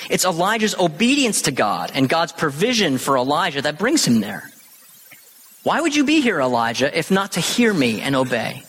It's 0.09 0.25
Elijah's 0.25 0.75
obedience 0.75 1.43
to 1.43 1.51
God 1.51 1.91
and 1.93 2.09
God's 2.09 2.31
provision 2.31 2.97
for 2.97 3.17
Elijah 3.17 3.61
that 3.61 3.77
brings 3.77 4.05
him 4.05 4.21
there. 4.21 4.49
Why 5.63 5.79
would 5.79 5.95
you 5.95 6.03
be 6.03 6.19
here, 6.19 6.41
Elijah, 6.41 6.97
if 6.97 7.09
not 7.09 7.33
to 7.33 7.39
hear 7.39 7.73
me 7.73 8.01
and 8.01 8.15
obey? 8.15 8.63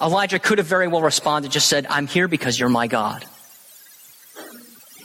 Elijah 0.00 0.38
could 0.38 0.56
have 0.58 0.66
very 0.66 0.88
well 0.88 1.02
responded, 1.02 1.50
just 1.50 1.68
said, 1.68 1.86
I'm 1.90 2.06
here 2.06 2.26
because 2.26 2.58
you're 2.58 2.70
my 2.70 2.86
God. 2.86 3.26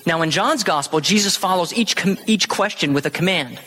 Now, 0.06 0.22
in 0.22 0.32
John's 0.32 0.64
gospel, 0.64 1.02
Jesus 1.02 1.36
follows 1.36 1.74
each, 1.74 1.96
com- 1.96 2.18
each 2.28 2.48
question 2.48 2.94
with 2.94 3.06
a 3.06 3.10
command. 3.10 3.60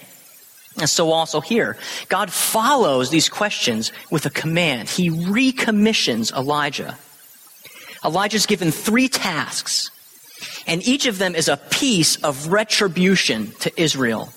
And 0.79 0.89
so 0.89 1.11
also 1.11 1.41
here, 1.41 1.77
God 2.09 2.31
follows 2.33 3.11
these 3.11 3.29
questions 3.29 3.93
with 4.11 4.27
a 4.27 4.31
command. 4.31 4.89
He 4.89 5.11
recommissions 5.11 6.31
Elijah. 6.31 6.97
Elijah's 8.05 8.47
given 8.47 8.71
three 8.71 9.09
tasks. 9.09 9.91
And 10.67 10.87
each 10.87 11.07
of 11.07 11.19
them 11.19 11.35
is 11.35 11.49
a 11.49 11.57
piece 11.57 12.17
of 12.23 12.49
retribution 12.49 13.53
to 13.61 13.81
Israel. 13.81 14.33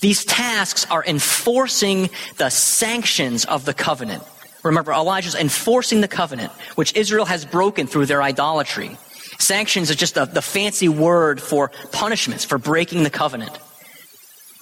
These 0.00 0.24
tasks 0.24 0.86
are 0.90 1.04
enforcing 1.04 2.10
the 2.36 2.50
sanctions 2.50 3.44
of 3.44 3.64
the 3.64 3.74
covenant. 3.74 4.22
Remember, 4.62 4.92
Elijah's 4.92 5.34
enforcing 5.34 6.00
the 6.02 6.08
covenant, 6.08 6.52
which 6.74 6.94
Israel 6.94 7.24
has 7.24 7.46
broken 7.46 7.86
through 7.86 8.06
their 8.06 8.22
idolatry. 8.22 8.96
Sanctions 9.38 9.88
is 9.88 9.96
just 9.96 10.18
a, 10.18 10.26
the 10.26 10.42
fancy 10.42 10.88
word 10.88 11.40
for 11.40 11.70
punishments, 11.92 12.44
for 12.44 12.58
breaking 12.58 13.04
the 13.04 13.10
covenant. 13.10 13.58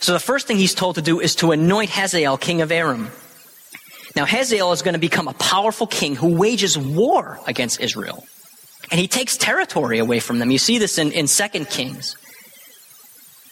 So 0.00 0.12
the 0.12 0.20
first 0.20 0.46
thing 0.46 0.56
he's 0.56 0.74
told 0.74 0.94
to 0.96 1.02
do 1.02 1.20
is 1.20 1.34
to 1.36 1.52
anoint 1.52 1.90
Hazael 1.90 2.38
king 2.38 2.60
of 2.60 2.70
Aram. 2.70 3.10
Now, 4.16 4.24
Hazael 4.24 4.72
is 4.72 4.82
going 4.82 4.94
to 4.94 5.00
become 5.00 5.28
a 5.28 5.34
powerful 5.34 5.86
king 5.86 6.16
who 6.16 6.36
wages 6.36 6.78
war 6.78 7.38
against 7.46 7.80
Israel. 7.80 8.24
And 8.90 8.98
he 8.98 9.06
takes 9.06 9.36
territory 9.36 9.98
away 9.98 10.20
from 10.20 10.38
them. 10.38 10.50
You 10.50 10.58
see 10.58 10.78
this 10.78 10.98
in, 10.98 11.12
in 11.12 11.26
2 11.26 11.64
Kings. 11.66 12.16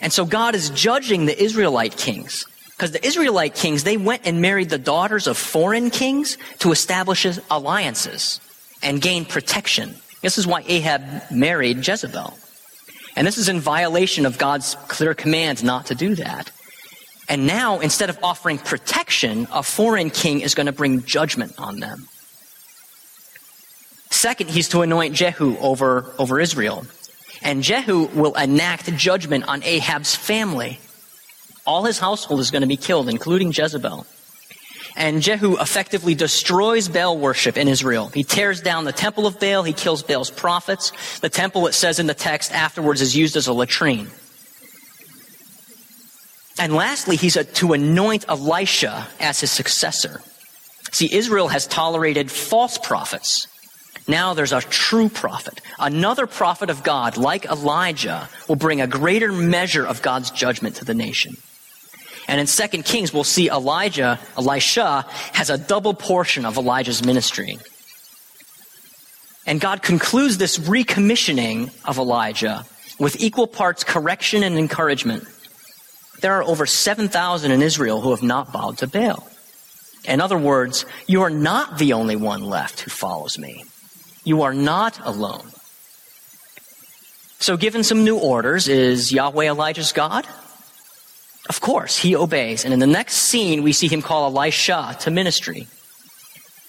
And 0.00 0.12
so 0.12 0.24
God 0.24 0.54
is 0.54 0.70
judging 0.70 1.26
the 1.26 1.40
Israelite 1.40 1.96
kings. 1.96 2.46
Because 2.76 2.92
the 2.92 3.04
Israelite 3.04 3.54
kings, 3.54 3.84
they 3.84 3.96
went 3.96 4.26
and 4.26 4.42
married 4.42 4.68
the 4.68 4.78
daughters 4.78 5.26
of 5.26 5.38
foreign 5.38 5.90
kings 5.90 6.36
to 6.58 6.72
establish 6.72 7.26
alliances 7.50 8.40
and 8.82 9.00
gain 9.00 9.24
protection. 9.24 9.94
This 10.20 10.36
is 10.36 10.46
why 10.46 10.62
Ahab 10.66 11.30
married 11.30 11.86
Jezebel. 11.86 12.36
And 13.16 13.26
this 13.26 13.38
is 13.38 13.48
in 13.48 13.60
violation 13.60 14.26
of 14.26 14.36
God's 14.36 14.76
clear 14.88 15.14
command 15.14 15.64
not 15.64 15.86
to 15.86 15.94
do 15.94 16.14
that. 16.16 16.50
And 17.28 17.46
now, 17.46 17.80
instead 17.80 18.10
of 18.10 18.18
offering 18.22 18.58
protection, 18.58 19.48
a 19.52 19.62
foreign 19.62 20.10
king 20.10 20.42
is 20.42 20.54
going 20.54 20.66
to 20.66 20.72
bring 20.72 21.02
judgment 21.02 21.54
on 21.58 21.80
them. 21.80 22.06
Second, 24.10 24.50
he's 24.50 24.68
to 24.68 24.82
anoint 24.82 25.14
Jehu 25.14 25.56
over, 25.58 26.12
over 26.18 26.38
Israel. 26.38 26.86
And 27.42 27.62
Jehu 27.62 28.06
will 28.14 28.34
enact 28.34 28.94
judgment 28.96 29.48
on 29.48 29.62
Ahab's 29.62 30.14
family. 30.14 30.78
All 31.66 31.84
his 31.84 31.98
household 31.98 32.40
is 32.40 32.50
going 32.50 32.62
to 32.62 32.68
be 32.68 32.76
killed, 32.76 33.08
including 33.08 33.52
Jezebel. 33.52 34.06
And 34.94 35.22
Jehu 35.22 35.56
effectively 35.56 36.14
destroys 36.14 36.88
Baal 36.88 37.18
worship 37.18 37.56
in 37.56 37.68
Israel. 37.68 38.08
He 38.08 38.22
tears 38.22 38.60
down 38.60 38.84
the 38.84 38.92
temple 38.92 39.26
of 39.26 39.40
Baal. 39.40 39.62
He 39.62 39.72
kills 39.72 40.02
Baal's 40.02 40.30
prophets. 40.30 41.18
The 41.20 41.28
temple, 41.28 41.66
it 41.66 41.72
says 41.72 41.98
in 41.98 42.06
the 42.06 42.14
text, 42.14 42.52
afterwards 42.52 43.00
is 43.00 43.16
used 43.16 43.36
as 43.36 43.46
a 43.46 43.52
latrine. 43.52 44.08
And 46.58 46.74
lastly, 46.74 47.16
he's 47.16 47.36
a, 47.36 47.44
to 47.44 47.72
anoint 47.72 48.24
Elisha 48.28 49.08
as 49.20 49.40
his 49.40 49.50
successor. 49.50 50.22
See, 50.92 51.12
Israel 51.12 51.48
has 51.48 51.66
tolerated 51.66 52.30
false 52.30 52.78
prophets. 52.78 53.46
Now 54.08 54.34
there's 54.34 54.52
a 54.52 54.60
true 54.60 55.08
prophet. 55.08 55.60
Another 55.78 56.26
prophet 56.26 56.70
of 56.70 56.82
God, 56.82 57.16
like 57.16 57.44
Elijah, 57.44 58.28
will 58.48 58.56
bring 58.56 58.80
a 58.80 58.86
greater 58.86 59.32
measure 59.32 59.84
of 59.84 60.00
God's 60.00 60.30
judgment 60.30 60.76
to 60.76 60.84
the 60.84 60.94
nation. 60.94 61.36
And 62.28 62.40
in 62.40 62.46
2 62.46 62.82
Kings, 62.82 63.12
we'll 63.12 63.24
see 63.24 63.48
Elijah, 63.48 64.18
Elisha, 64.36 65.06
has 65.32 65.50
a 65.50 65.58
double 65.58 65.94
portion 65.94 66.44
of 66.44 66.56
Elijah's 66.56 67.04
ministry. 67.04 67.58
And 69.46 69.60
God 69.60 69.82
concludes 69.82 70.38
this 70.38 70.58
recommissioning 70.58 71.70
of 71.84 71.98
Elijah 71.98 72.66
with 72.98 73.20
equal 73.20 73.46
parts 73.46 73.84
correction 73.84 74.42
and 74.42 74.58
encouragement. 74.58 75.24
There 76.20 76.32
are 76.32 76.42
over 76.42 76.66
7,000 76.66 77.50
in 77.52 77.62
Israel 77.62 78.00
who 78.00 78.10
have 78.10 78.22
not 78.22 78.52
bowed 78.52 78.78
to 78.78 78.88
Baal. 78.88 79.28
In 80.04 80.20
other 80.20 80.38
words, 80.38 80.84
you 81.06 81.22
are 81.22 81.30
not 81.30 81.78
the 81.78 81.92
only 81.92 82.16
one 82.16 82.42
left 82.42 82.80
who 82.80 82.90
follows 82.90 83.38
me. 83.38 83.64
You 84.24 84.42
are 84.42 84.54
not 84.54 84.98
alone. 85.04 85.50
So, 87.38 87.56
given 87.56 87.84
some 87.84 88.02
new 88.02 88.18
orders, 88.18 88.66
is 88.66 89.12
Yahweh 89.12 89.44
Elijah's 89.44 89.92
God? 89.92 90.26
Of 91.48 91.60
course, 91.60 91.96
he 91.96 92.16
obeys. 92.16 92.64
And 92.64 92.74
in 92.74 92.80
the 92.80 92.86
next 92.86 93.14
scene, 93.14 93.62
we 93.62 93.72
see 93.72 93.88
him 93.88 94.02
call 94.02 94.26
Elisha 94.36 94.96
to 95.00 95.10
ministry. 95.10 95.66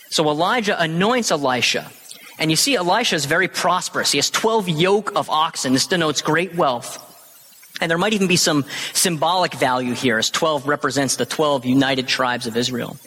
So 0.09 0.29
Elijah 0.29 0.79
anoints 0.79 1.31
Elisha. 1.31 1.91
And 2.39 2.51
you 2.51 2.57
see, 2.57 2.75
Elisha 2.75 3.15
is 3.15 3.25
very 3.25 3.47
prosperous. 3.47 4.11
He 4.11 4.19
has 4.19 4.29
12 4.29 4.69
yoke 4.69 5.11
of 5.15 5.29
oxen. 5.29 5.73
This 5.73 5.87
denotes 5.87 6.21
great 6.21 6.55
wealth. 6.55 7.03
And 7.81 7.89
there 7.89 7.97
might 7.97 8.13
even 8.13 8.27
be 8.27 8.37
some 8.37 8.65
symbolic 8.93 9.53
value 9.53 9.93
here, 9.93 10.17
as 10.17 10.29
12 10.29 10.67
represents 10.67 11.15
the 11.15 11.25
12 11.25 11.65
united 11.65 12.07
tribes 12.07 12.47
of 12.47 12.57
Israel. 12.57 12.97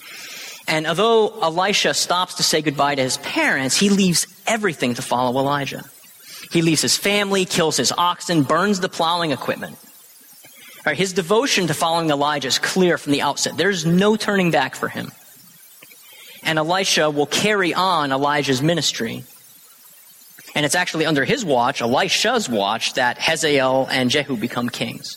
And 0.68 0.87
although 0.87 1.40
Elisha 1.40 1.94
stops 1.94 2.35
to 2.35 2.42
say 2.42 2.62
goodbye 2.62 2.94
to 2.94 3.02
his 3.02 3.16
parents, 3.18 3.76
he 3.76 3.90
leaves 3.90 4.26
everything 4.46 4.94
to 4.94 5.02
follow 5.02 5.38
Elijah. 5.40 5.85
He 6.52 6.62
leaves 6.62 6.83
his 6.83 6.96
family, 6.96 7.44
kills 7.44 7.76
his 7.76 7.92
oxen, 7.96 8.42
burns 8.42 8.80
the 8.80 8.88
plowing 8.88 9.33
equipment. 9.33 9.76
His 10.86 11.12
devotion 11.12 11.66
to 11.66 11.74
following 11.74 12.10
Elijah 12.10 12.48
is 12.48 12.58
clear 12.58 12.98
from 12.98 13.12
the 13.12 13.22
outset. 13.22 13.56
There's 13.56 13.86
no 13.86 14.16
turning 14.16 14.50
back 14.50 14.74
for 14.74 14.88
him. 14.88 15.12
And 16.42 16.58
Elisha 16.58 17.10
will 17.10 17.26
carry 17.26 17.74
on 17.74 18.12
Elijah's 18.12 18.62
ministry. 18.62 19.24
And 20.54 20.66
it's 20.66 20.74
actually 20.74 21.06
under 21.06 21.24
his 21.24 21.44
watch, 21.44 21.80
Elisha's 21.80 22.48
watch, 22.48 22.94
that 22.94 23.18
Hazael 23.18 23.86
and 23.90 24.10
Jehu 24.10 24.36
become 24.36 24.68
kings. 24.68 25.16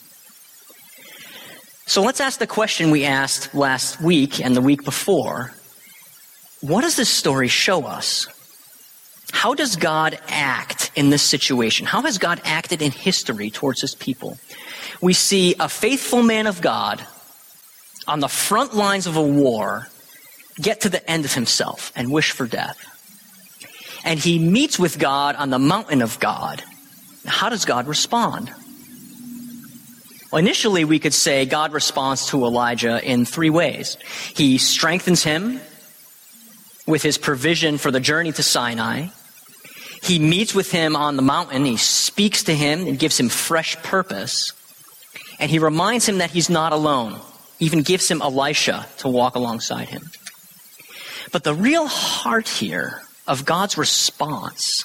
So 1.86 2.02
let's 2.02 2.20
ask 2.20 2.38
the 2.38 2.46
question 2.46 2.90
we 2.90 3.04
asked 3.04 3.54
last 3.54 4.00
week 4.00 4.40
and 4.40 4.54
the 4.54 4.60
week 4.60 4.84
before. 4.84 5.54
What 6.60 6.82
does 6.82 6.96
this 6.96 7.10
story 7.10 7.48
show 7.48 7.84
us? 7.84 8.26
How 9.32 9.54
does 9.54 9.76
God 9.76 10.18
act 10.28 10.92
in 10.94 11.10
this 11.10 11.22
situation? 11.22 11.86
How 11.86 12.02
has 12.02 12.18
God 12.18 12.40
acted 12.44 12.80
in 12.80 12.90
history 12.90 13.50
towards 13.50 13.80
his 13.80 13.94
people? 13.94 14.38
We 15.00 15.12
see 15.12 15.54
a 15.58 15.68
faithful 15.68 16.22
man 16.22 16.46
of 16.46 16.60
God 16.60 17.04
on 18.06 18.20
the 18.20 18.28
front 18.28 18.74
lines 18.74 19.06
of 19.06 19.16
a 19.16 19.22
war 19.22 19.88
get 20.60 20.82
to 20.82 20.88
the 20.88 21.08
end 21.10 21.24
of 21.24 21.34
himself 21.34 21.92
and 21.96 22.10
wish 22.10 22.30
for 22.30 22.46
death. 22.46 22.78
And 24.04 24.20
he 24.20 24.38
meets 24.38 24.78
with 24.78 24.98
God 24.98 25.36
on 25.36 25.50
the 25.50 25.58
mountain 25.58 26.02
of 26.02 26.20
God. 26.20 26.62
How 27.26 27.48
does 27.48 27.64
God 27.64 27.86
respond? 27.86 28.52
Well, 30.30 30.40
initially, 30.40 30.84
we 30.84 30.98
could 30.98 31.14
say 31.14 31.46
God 31.46 31.72
responds 31.72 32.26
to 32.28 32.44
Elijah 32.44 33.00
in 33.02 33.24
three 33.24 33.50
ways. 33.50 33.96
He 34.34 34.58
strengthens 34.58 35.22
him 35.22 35.60
with 36.86 37.02
his 37.02 37.18
provision 37.18 37.78
for 37.78 37.90
the 37.90 38.00
journey 38.00 38.32
to 38.32 38.42
Sinai. 38.42 39.08
He 40.02 40.18
meets 40.18 40.54
with 40.54 40.70
him 40.70 40.96
on 40.96 41.16
the 41.16 41.22
mountain. 41.22 41.64
He 41.64 41.78
speaks 41.78 42.44
to 42.44 42.54
him 42.54 42.86
and 42.86 42.98
gives 42.98 43.18
him 43.18 43.30
fresh 43.30 43.76
purpose. 43.76 44.52
And 45.38 45.50
he 45.50 45.58
reminds 45.58 46.08
him 46.08 46.18
that 46.18 46.30
he's 46.30 46.50
not 46.50 46.72
alone. 46.72 47.20
Even 47.58 47.82
gives 47.82 48.10
him 48.10 48.20
Elisha 48.20 48.86
to 48.98 49.08
walk 49.08 49.34
alongside 49.34 49.88
him. 49.88 50.10
But 51.32 51.44
the 51.44 51.54
real 51.54 51.86
heart 51.86 52.48
here 52.48 53.02
of 53.26 53.44
God's 53.44 53.78
response 53.78 54.84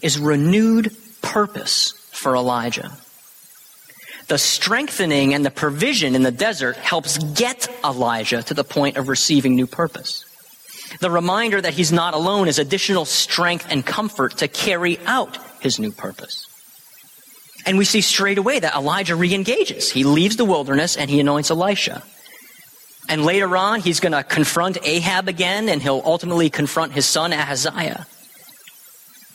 is 0.00 0.18
renewed 0.18 0.94
purpose 1.22 1.92
for 2.10 2.36
Elijah. 2.36 2.96
The 4.28 4.38
strengthening 4.38 5.34
and 5.34 5.44
the 5.44 5.50
provision 5.50 6.14
in 6.14 6.22
the 6.22 6.30
desert 6.30 6.76
helps 6.76 7.18
get 7.18 7.68
Elijah 7.84 8.42
to 8.44 8.54
the 8.54 8.64
point 8.64 8.96
of 8.96 9.08
receiving 9.08 9.54
new 9.54 9.66
purpose. 9.66 10.24
The 11.00 11.10
reminder 11.10 11.60
that 11.60 11.74
he's 11.74 11.92
not 11.92 12.14
alone 12.14 12.48
is 12.48 12.58
additional 12.58 13.04
strength 13.04 13.66
and 13.70 13.84
comfort 13.84 14.38
to 14.38 14.48
carry 14.48 14.98
out 15.06 15.38
his 15.60 15.78
new 15.78 15.90
purpose. 15.90 16.46
And 17.64 17.78
we 17.78 17.84
see 17.84 18.00
straight 18.00 18.38
away 18.38 18.58
that 18.58 18.74
Elijah 18.74 19.14
re-engages. 19.14 19.90
He 19.90 20.04
leaves 20.04 20.36
the 20.36 20.44
wilderness 20.44 20.96
and 20.96 21.08
he 21.08 21.20
anoints 21.20 21.50
Elisha. 21.50 22.02
And 23.08 23.24
later 23.24 23.56
on, 23.56 23.80
he's 23.80 24.00
going 24.00 24.12
to 24.12 24.22
confront 24.22 24.78
Ahab 24.82 25.28
again 25.28 25.68
and 25.68 25.82
he'll 25.82 26.02
ultimately 26.04 26.50
confront 26.50 26.92
his 26.92 27.06
son 27.06 27.32
Ahaziah. 27.32 28.06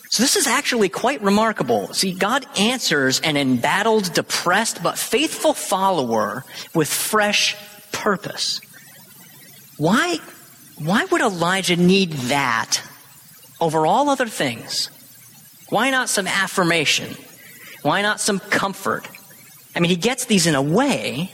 So 0.10 0.24
this 0.24 0.38
is 0.38 0.48
actually 0.48 0.90
quite 0.90 1.22
remarkable. 1.22 1.94
See, 1.94 2.14
God 2.14 2.46
answers 2.58 3.20
an 3.20 3.36
embattled, 3.36 4.14
depressed, 4.14 4.82
but 4.82 4.98
faithful 4.98 5.54
follower 5.54 6.46
with 6.74 6.88
fresh 6.88 7.56
purpose. 7.92 8.62
Why, 9.78 10.18
why 10.80 11.06
would 11.06 11.22
Elijah 11.22 11.76
need 11.76 12.14
that 12.14 12.82
over 13.60 13.86
all 13.86 14.10
other 14.10 14.28
things? 14.28 14.90
Why 15.70 15.92
not 15.92 16.08
some 16.08 16.26
affirmation? 16.26 17.16
Why 17.88 18.02
not 18.02 18.20
some 18.20 18.40
comfort? 18.40 19.08
I 19.74 19.80
mean, 19.80 19.90
he 19.90 19.96
gets 19.96 20.26
these 20.26 20.46
in 20.46 20.56
a 20.56 20.62
way, 20.62 21.32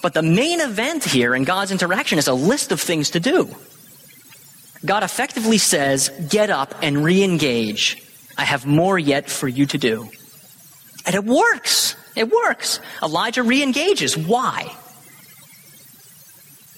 but 0.00 0.14
the 0.14 0.22
main 0.22 0.60
event 0.60 1.02
here 1.02 1.34
in 1.34 1.42
God's 1.42 1.72
interaction 1.72 2.20
is 2.20 2.28
a 2.28 2.34
list 2.34 2.70
of 2.70 2.80
things 2.80 3.10
to 3.10 3.18
do. 3.18 3.52
God 4.86 5.02
effectively 5.02 5.58
says, 5.58 6.10
Get 6.28 6.50
up 6.50 6.72
and 6.82 7.02
re 7.02 7.24
engage. 7.24 8.00
I 8.36 8.44
have 8.44 8.64
more 8.64 8.96
yet 8.96 9.28
for 9.28 9.48
you 9.48 9.66
to 9.66 9.76
do. 9.76 10.08
And 11.04 11.16
it 11.16 11.24
works. 11.24 11.96
It 12.14 12.30
works. 12.30 12.78
Elijah 13.02 13.42
re 13.42 13.60
engages. 13.60 14.16
Why? 14.16 14.72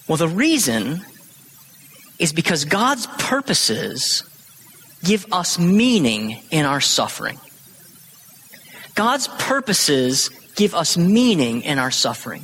Well, 0.07 0.17
the 0.17 0.29
reason 0.29 1.05
is 2.17 2.33
because 2.33 2.65
God's 2.65 3.05
purposes 3.19 4.23
give 5.03 5.27
us 5.31 5.59
meaning 5.59 6.41
in 6.49 6.65
our 6.65 6.81
suffering. 6.81 7.37
God's 9.01 9.29
purposes 9.29 10.29
give 10.53 10.75
us 10.75 10.95
meaning 10.95 11.63
in 11.63 11.79
our 11.79 11.89
suffering. 11.89 12.43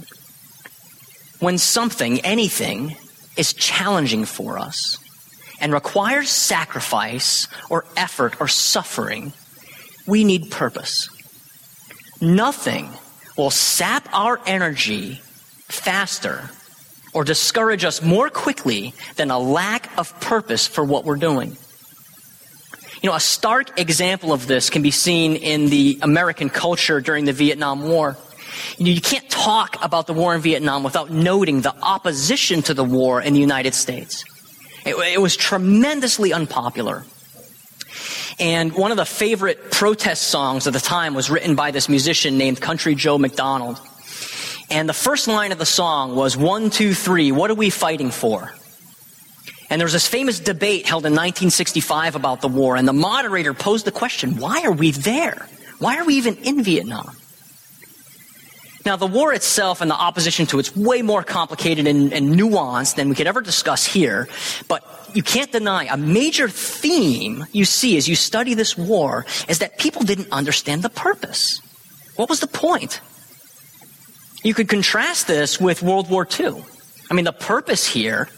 When 1.39 1.59
something, 1.59 2.19
anything, 2.21 2.97
is 3.35 3.53
challenging 3.53 4.25
for 4.25 4.57
us 4.57 4.97
and 5.61 5.71
requires 5.71 6.31
sacrifice 6.31 7.47
or 7.69 7.85
effort 7.95 8.41
or 8.41 8.47
suffering, 8.47 9.33
we 10.07 10.23
need 10.23 10.49
purpose. 10.49 11.09
Nothing 12.21 12.89
will 13.37 13.51
sap 13.51 14.09
our 14.11 14.39
energy 14.47 15.21
faster 15.67 16.49
or 17.13 17.23
discourage 17.23 17.85
us 17.85 18.01
more 18.01 18.31
quickly 18.31 18.95
than 19.15 19.29
a 19.29 19.37
lack 19.37 19.95
of 19.95 20.19
purpose 20.21 20.65
for 20.65 20.83
what 20.83 21.05
we're 21.05 21.17
doing. 21.17 21.55
You 23.01 23.09
know, 23.09 23.15
a 23.15 23.19
stark 23.19 23.79
example 23.79 24.33
of 24.33 24.47
this 24.47 24.69
can 24.69 24.81
be 24.81 24.91
seen 24.91 25.35
in 25.35 25.67
the 25.67 25.99
American 26.01 26.49
culture 26.49 26.99
during 26.99 27.25
the 27.25 27.33
Vietnam 27.33 27.83
War. 27.83 28.17
You, 28.77 28.85
know, 28.85 28.91
you 28.91 29.01
can't 29.01 29.29
talk 29.29 29.83
about 29.83 30.07
the 30.07 30.13
war 30.13 30.33
in 30.33 30.41
Vietnam 30.41 30.83
without 30.83 31.11
noting 31.11 31.61
the 31.61 31.75
opposition 31.81 32.63
to 32.63 32.73
the 32.73 32.83
war 32.83 33.21
in 33.21 33.33
the 33.33 33.39
United 33.39 33.75
States. 33.75 34.25
It, 34.85 34.95
it 34.95 35.21
was 35.21 35.35
tremendously 35.35 36.33
unpopular. 36.33 37.05
And 38.39 38.73
one 38.73 38.91
of 38.91 38.97
the 38.97 39.05
favorite 39.05 39.71
protest 39.71 40.23
songs 40.23 40.67
of 40.67 40.73
the 40.73 40.79
time 40.79 41.13
was 41.13 41.29
written 41.29 41.55
by 41.55 41.71
this 41.71 41.89
musician 41.89 42.37
named 42.37 42.61
Country 42.61 42.95
Joe 42.95 43.17
McDonald. 43.17 43.79
And 44.69 44.89
the 44.89 44.93
first 44.93 45.27
line 45.27 45.51
of 45.51 45.59
the 45.59 45.65
song 45.65 46.15
was 46.15 46.35
one, 46.35 46.69
two, 46.69 46.93
three, 46.93 47.31
what 47.31 47.49
are 47.49 47.55
we 47.55 47.69
fighting 47.69 48.11
for? 48.11 48.53
And 49.69 49.81
there 49.81 49.85
was 49.85 49.93
this 49.93 50.07
famous 50.07 50.39
debate 50.39 50.85
held 50.85 51.05
in 51.05 51.11
1965 51.11 52.15
about 52.15 52.41
the 52.41 52.47
war, 52.47 52.75
and 52.75 52.87
the 52.87 52.93
moderator 52.93 53.53
posed 53.53 53.85
the 53.85 53.91
question, 53.91 54.37
why 54.37 54.63
are 54.63 54.71
we 54.71 54.91
there? 54.91 55.47
Why 55.79 55.97
are 55.97 56.05
we 56.05 56.15
even 56.15 56.37
in 56.37 56.63
Vietnam? 56.63 57.15
Now, 58.85 58.95
the 58.95 59.05
war 59.05 59.33
itself 59.33 59.81
and 59.81 59.91
the 59.91 59.95
opposition 59.95 60.45
to 60.45 60.59
it's 60.59 60.73
way 60.73 61.01
more 61.01 61.21
complicated 61.21 61.87
and, 61.87 62.13
and 62.13 62.33
nuanced 62.33 62.95
than 62.95 63.09
we 63.09 63.15
could 63.15 63.27
ever 63.27 63.41
discuss 63.41 63.85
here. 63.85 64.29
But 64.69 64.81
you 65.13 65.21
can't 65.21 65.51
deny 65.51 65.83
a 65.91 65.97
major 65.97 66.47
theme 66.47 67.45
you 67.51 67.65
see 67.65 67.97
as 67.97 68.07
you 68.07 68.15
study 68.15 68.53
this 68.53 68.77
war 68.77 69.25
is 69.49 69.59
that 69.59 69.77
people 69.77 70.03
didn't 70.03 70.29
understand 70.31 70.83
the 70.83 70.89
purpose. 70.89 71.59
What 72.15 72.29
was 72.29 72.39
the 72.39 72.47
point? 72.47 73.01
You 74.41 74.53
could 74.53 74.69
contrast 74.69 75.27
this 75.27 75.59
with 75.59 75.83
World 75.83 76.09
War 76.09 76.25
II. 76.39 76.63
I 77.11 77.13
mean, 77.13 77.25
the 77.25 77.33
purpose 77.33 77.85
here, 77.85 78.29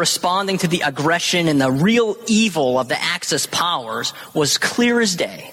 responding 0.00 0.58
to 0.58 0.66
the 0.66 0.80
aggression 0.80 1.46
and 1.46 1.60
the 1.60 1.70
real 1.70 2.16
evil 2.26 2.78
of 2.80 2.88
the 2.88 3.00
Axis 3.00 3.46
powers, 3.46 4.12
was 4.34 4.58
clear 4.58 5.00
as 5.00 5.14
day. 5.14 5.52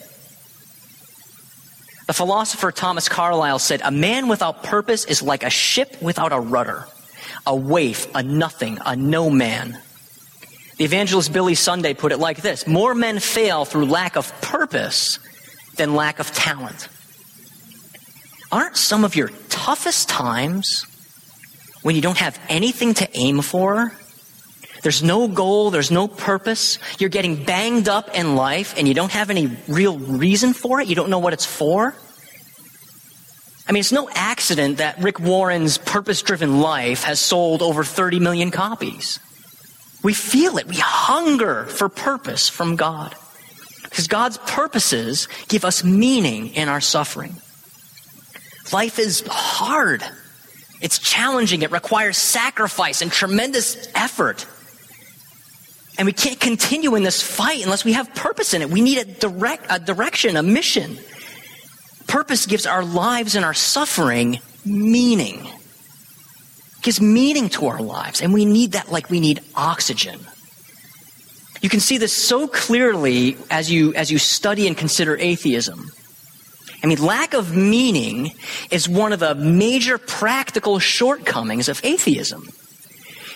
The 2.08 2.14
philosopher 2.14 2.72
Thomas 2.72 3.10
Carlyle 3.10 3.60
said, 3.60 3.82
A 3.84 3.92
man 3.92 4.30
without 4.30 4.64
purpose 4.64 5.04
is 5.04 5.22
like 5.22 5.44
a 5.44 5.50
ship 5.50 6.02
without 6.02 6.32
a 6.32 6.40
rudder, 6.40 6.88
a 7.46 7.54
waif, 7.56 8.08
a 8.16 8.24
nothing, 8.24 8.80
a 8.86 8.96
no 8.96 9.30
man. 9.30 9.78
The 10.78 10.86
evangelist 10.86 11.34
Billy 11.34 11.56
Sunday 11.56 11.94
put 11.94 12.12
it 12.14 12.18
like 12.18 12.42
this 12.42 12.66
More 12.66 12.96
men 12.96 13.20
fail 13.20 13.66
through 13.66 13.86
lack 13.86 14.16
of 14.16 14.32
purpose 14.42 15.20
than 15.76 15.94
lack 15.96 16.20
of 16.20 16.32
talent. 16.32 16.88
Aren't 18.52 18.78
some 18.78 19.04
of 19.04 19.16
your 19.16 19.30
toughest 19.50 20.08
times 20.08 20.86
when 21.82 21.96
you 21.96 22.02
don't 22.02 22.18
have 22.18 22.40
anything 22.48 22.94
to 22.96 23.10
aim 23.18 23.42
for? 23.42 23.92
There's 24.88 25.04
no 25.04 25.28
goal, 25.28 25.70
there's 25.70 25.92
no 25.92 26.08
purpose. 26.08 26.80
You're 26.98 27.10
getting 27.10 27.44
banged 27.44 27.90
up 27.90 28.16
in 28.16 28.38
life 28.38 28.74
and 28.78 28.88
you 28.88 28.94
don't 28.94 29.12
have 29.12 29.30
any 29.30 29.48
real 29.68 30.00
reason 30.00 30.54
for 30.54 30.80
it. 30.80 30.88
You 30.88 30.96
don't 30.96 31.10
know 31.10 31.20
what 31.20 31.34
it's 31.34 31.46
for. 31.46 31.94
I 33.68 33.74
mean, 33.74 33.82
it's 33.82 33.92
no 33.92 34.10
accident 34.14 34.78
that 34.78 34.98
Rick 35.00 35.20
Warren's 35.20 35.78
purpose 35.78 36.22
driven 36.22 36.62
life 36.62 37.04
has 37.04 37.20
sold 37.20 37.62
over 37.62 37.84
30 37.84 38.22
million 38.22 38.50
copies. 38.50 39.20
We 40.04 40.14
feel 40.14 40.58
it. 40.58 40.68
We 40.68 40.78
hunger 40.78 41.66
for 41.66 41.90
purpose 41.90 42.48
from 42.48 42.78
God. 42.78 43.14
Because 43.84 44.08
God's 44.08 44.38
purposes 44.38 45.28
give 45.50 45.66
us 45.66 45.84
meaning 45.84 46.56
in 46.56 46.70
our 46.70 46.80
suffering. 46.80 47.36
Life 48.72 49.00
is 49.00 49.22
hard. 49.28 50.02
It's 50.80 50.98
challenging. 50.98 51.62
It 51.62 51.72
requires 51.72 52.18
sacrifice 52.18 53.02
and 53.02 53.12
tremendous 53.12 53.90
effort. 53.94 54.46
And 55.98 56.06
we 56.06 56.14
can't 56.14 56.40
continue 56.40 56.96
in 56.96 57.04
this 57.04 57.22
fight 57.22 57.64
unless 57.64 57.84
we 57.84 57.94
have 57.94 58.14
purpose 58.14 58.54
in 58.54 58.62
it. 58.62 58.70
We 58.70 58.82
need 58.82 59.00
a 59.00 59.06
direct, 59.06 59.66
a 59.70 59.80
direction, 59.80 60.38
a 60.38 60.44
mission. 60.44 60.98
Purpose 62.08 62.46
gives 62.46 62.66
our 62.66 62.84
lives 62.84 63.36
and 63.36 63.44
our 63.44 63.56
suffering 63.56 64.40
meaning. 64.64 65.46
It 65.46 66.84
gives 66.84 67.02
meaning 67.02 67.50
to 67.50 67.68
our 67.68 67.82
lives, 67.82 68.22
and 68.22 68.32
we 68.34 68.46
need 68.46 68.74
that 68.74 68.92
like 68.92 69.10
we 69.10 69.20
need 69.20 69.42
oxygen. 69.56 70.20
You 71.62 71.70
can 71.70 71.80
see 71.80 71.98
this 71.98 72.14
so 72.14 72.48
clearly 72.48 73.36
as 73.50 73.72
you, 73.72 73.94
as 73.96 74.12
you 74.12 74.20
study 74.20 74.68
and 74.68 74.78
consider 74.78 75.18
atheism. 75.18 75.90
I 76.84 76.88
mean, 76.88 77.04
lack 77.04 77.34
of 77.34 77.56
meaning 77.56 78.34
is 78.70 78.88
one 78.88 79.12
of 79.12 79.20
the 79.20 79.34
major 79.34 79.98
practical 79.98 80.78
shortcomings 80.78 81.68
of 81.68 81.84
atheism. 81.84 82.48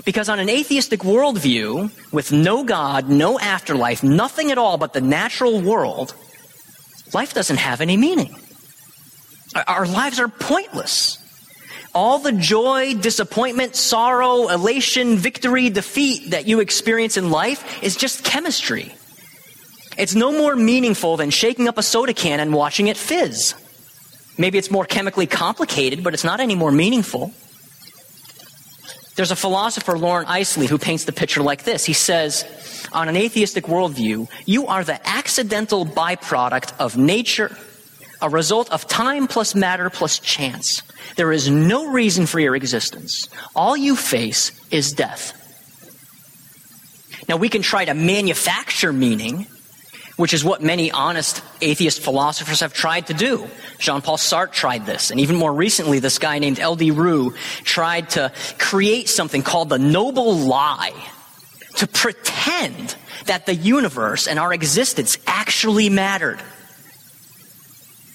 Because 0.06 0.30
on 0.30 0.40
an 0.40 0.50
atheistic 0.50 1.02
worldview, 1.02 1.92
with 2.12 2.32
no 2.32 2.64
God, 2.64 3.10
no 3.10 3.40
afterlife, 3.40 4.04
nothing 4.04 4.52
at 4.52 4.58
all 4.58 4.78
but 4.78 4.94
the 4.94 5.02
natural 5.02 5.62
world, 5.62 6.16
life 7.14 7.34
doesn't 7.34 7.58
have 7.58 7.82
any 7.82 7.98
meaning. 7.98 8.36
Our 9.68 9.86
lives 9.86 10.20
are 10.20 10.28
pointless. 10.28 11.18
All 11.94 12.20
the 12.20 12.32
joy, 12.32 12.94
disappointment, 12.96 13.76
sorrow, 13.76 14.48
elation, 14.48 15.18
victory, 15.18 15.70
defeat 15.70 16.32
that 16.32 16.48
you 16.48 16.62
experience 16.62 17.18
in 17.18 17.30
life 17.30 17.84
is 17.84 17.96
just 17.98 18.24
chemistry. 18.24 18.94
It's 19.98 20.16
no 20.16 20.32
more 20.32 20.56
meaningful 20.56 21.18
than 21.18 21.30
shaking 21.32 21.68
up 21.68 21.78
a 21.78 21.84
soda 21.84 22.14
can 22.14 22.40
and 22.40 22.54
watching 22.54 22.88
it 22.88 22.96
fizz. 22.98 23.56
Maybe 24.38 24.58
it's 24.58 24.72
more 24.72 24.86
chemically 24.86 25.28
complicated, 25.28 26.04
but 26.04 26.14
it's 26.14 26.24
not 26.24 26.40
any 26.40 26.56
more 26.56 26.72
meaningful. 26.72 27.34
There's 29.15 29.32
a 29.32 29.36
philosopher, 29.36 29.97
Loren 29.97 30.26
Eiseley, 30.26 30.67
who 30.67 30.78
paints 30.78 31.04
the 31.04 31.12
picture 31.12 31.41
like 31.41 31.63
this. 31.63 31.86
He 31.86 31.93
says, 31.93 32.45
on 32.93 33.10
an 33.10 33.17
atheistic 33.17 33.65
worldview, 33.65 34.30
you 34.45 34.67
are 34.67 34.84
the 34.84 35.06
accidental 35.08 35.86
byproduct 35.86 36.74
of 36.80 36.97
nature, 36.97 37.56
a 38.21 38.30
result 38.30 38.71
of 38.71 38.88
time 38.88 39.28
plus 39.28 39.54
matter 39.54 39.89
plus 39.89 40.19
chance. 40.19 40.82
There 41.17 41.32
is 41.32 41.50
no 41.50 41.91
reason 41.91 42.26
for 42.26 42.39
your 42.39 42.56
existence. 42.56 43.28
All 43.56 43.76
you 43.76 43.95
face 43.95 44.52
is 44.71 44.93
death. 44.93 45.38
Now, 47.28 47.38
we 47.38 47.50
can 47.50 47.62
try 47.62 47.86
to 47.86 47.93
manufacture 47.93 48.93
meaning 48.93 49.47
which 50.21 50.36
is 50.36 50.43
what 50.43 50.62
many 50.62 50.91
honest 50.91 51.41
atheist 51.62 51.99
philosophers 51.99 52.60
have 52.60 52.75
tried 52.75 53.07
to 53.07 53.13
do. 53.15 53.47
Jean 53.79 54.01
Paul 54.01 54.17
Sartre 54.17 54.51
tried 54.51 54.86
this, 54.86 55.10
and 55.10 55.19
even 55.19 55.36
more 55.36 55.51
recently, 55.51 55.97
this 55.97 56.19
guy 56.19 56.38
named 56.38 56.60
L.D. 56.60 56.91
Roux 56.91 57.34
tried 57.63 58.12
to 58.12 58.31
create 58.60 59.10
something 59.10 59.41
called 59.41 59.69
the 59.69 59.79
noble 59.79 60.36
lie 60.36 60.93
to 61.77 61.88
pretend 61.88 62.95
that 63.25 63.47
the 63.47 63.55
universe 63.55 64.27
and 64.27 64.38
our 64.38 64.53
existence 64.53 65.17
actually 65.25 65.89
mattered. 65.89 66.39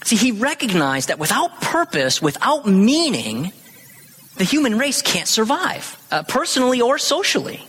See, 0.04 0.14
he 0.14 0.30
recognized 0.30 1.08
that 1.08 1.18
without 1.18 1.60
purpose, 1.60 2.22
without 2.22 2.68
meaning, 2.68 3.50
the 4.36 4.44
human 4.44 4.78
race 4.78 5.02
can't 5.02 5.26
survive, 5.26 6.00
uh, 6.12 6.22
personally 6.22 6.80
or 6.80 6.98
socially. 6.98 7.66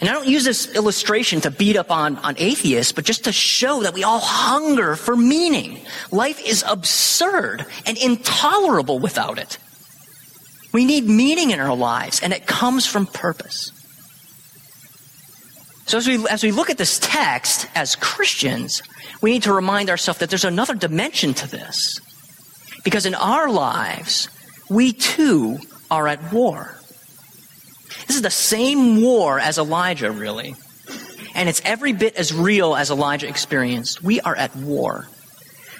And 0.00 0.08
I 0.08 0.12
don't 0.12 0.26
use 0.26 0.44
this 0.44 0.74
illustration 0.74 1.42
to 1.42 1.50
beat 1.50 1.76
up 1.76 1.90
on, 1.90 2.16
on 2.18 2.34
atheists, 2.38 2.92
but 2.92 3.04
just 3.04 3.24
to 3.24 3.32
show 3.32 3.82
that 3.82 3.92
we 3.92 4.02
all 4.02 4.20
hunger 4.20 4.96
for 4.96 5.14
meaning. 5.14 5.80
Life 6.10 6.40
is 6.46 6.64
absurd 6.66 7.66
and 7.84 7.98
intolerable 7.98 8.98
without 8.98 9.38
it. 9.38 9.58
We 10.72 10.84
need 10.86 11.04
meaning 11.04 11.50
in 11.50 11.60
our 11.60 11.76
lives, 11.76 12.20
and 12.20 12.32
it 12.32 12.46
comes 12.46 12.86
from 12.86 13.06
purpose. 13.06 13.72
So 15.86 15.98
as 15.98 16.06
we, 16.06 16.26
as 16.28 16.42
we 16.42 16.52
look 16.52 16.70
at 16.70 16.78
this 16.78 16.98
text 17.02 17.66
as 17.74 17.96
Christians, 17.96 18.80
we 19.20 19.32
need 19.32 19.42
to 19.42 19.52
remind 19.52 19.90
ourselves 19.90 20.20
that 20.20 20.30
there's 20.30 20.44
another 20.44 20.74
dimension 20.74 21.34
to 21.34 21.50
this. 21.50 22.00
Because 22.84 23.04
in 23.04 23.14
our 23.14 23.50
lives, 23.50 24.28
we 24.70 24.92
too 24.92 25.58
are 25.90 26.06
at 26.08 26.32
war. 26.32 26.79
This 28.10 28.16
is 28.16 28.22
the 28.22 28.28
same 28.28 29.02
war 29.02 29.38
as 29.38 29.56
Elijah, 29.56 30.10
really. 30.10 30.56
And 31.36 31.48
it's 31.48 31.62
every 31.64 31.92
bit 31.92 32.16
as 32.16 32.34
real 32.34 32.74
as 32.74 32.90
Elijah 32.90 33.28
experienced. 33.28 34.02
We 34.02 34.20
are 34.20 34.34
at 34.34 34.56
war. 34.56 35.06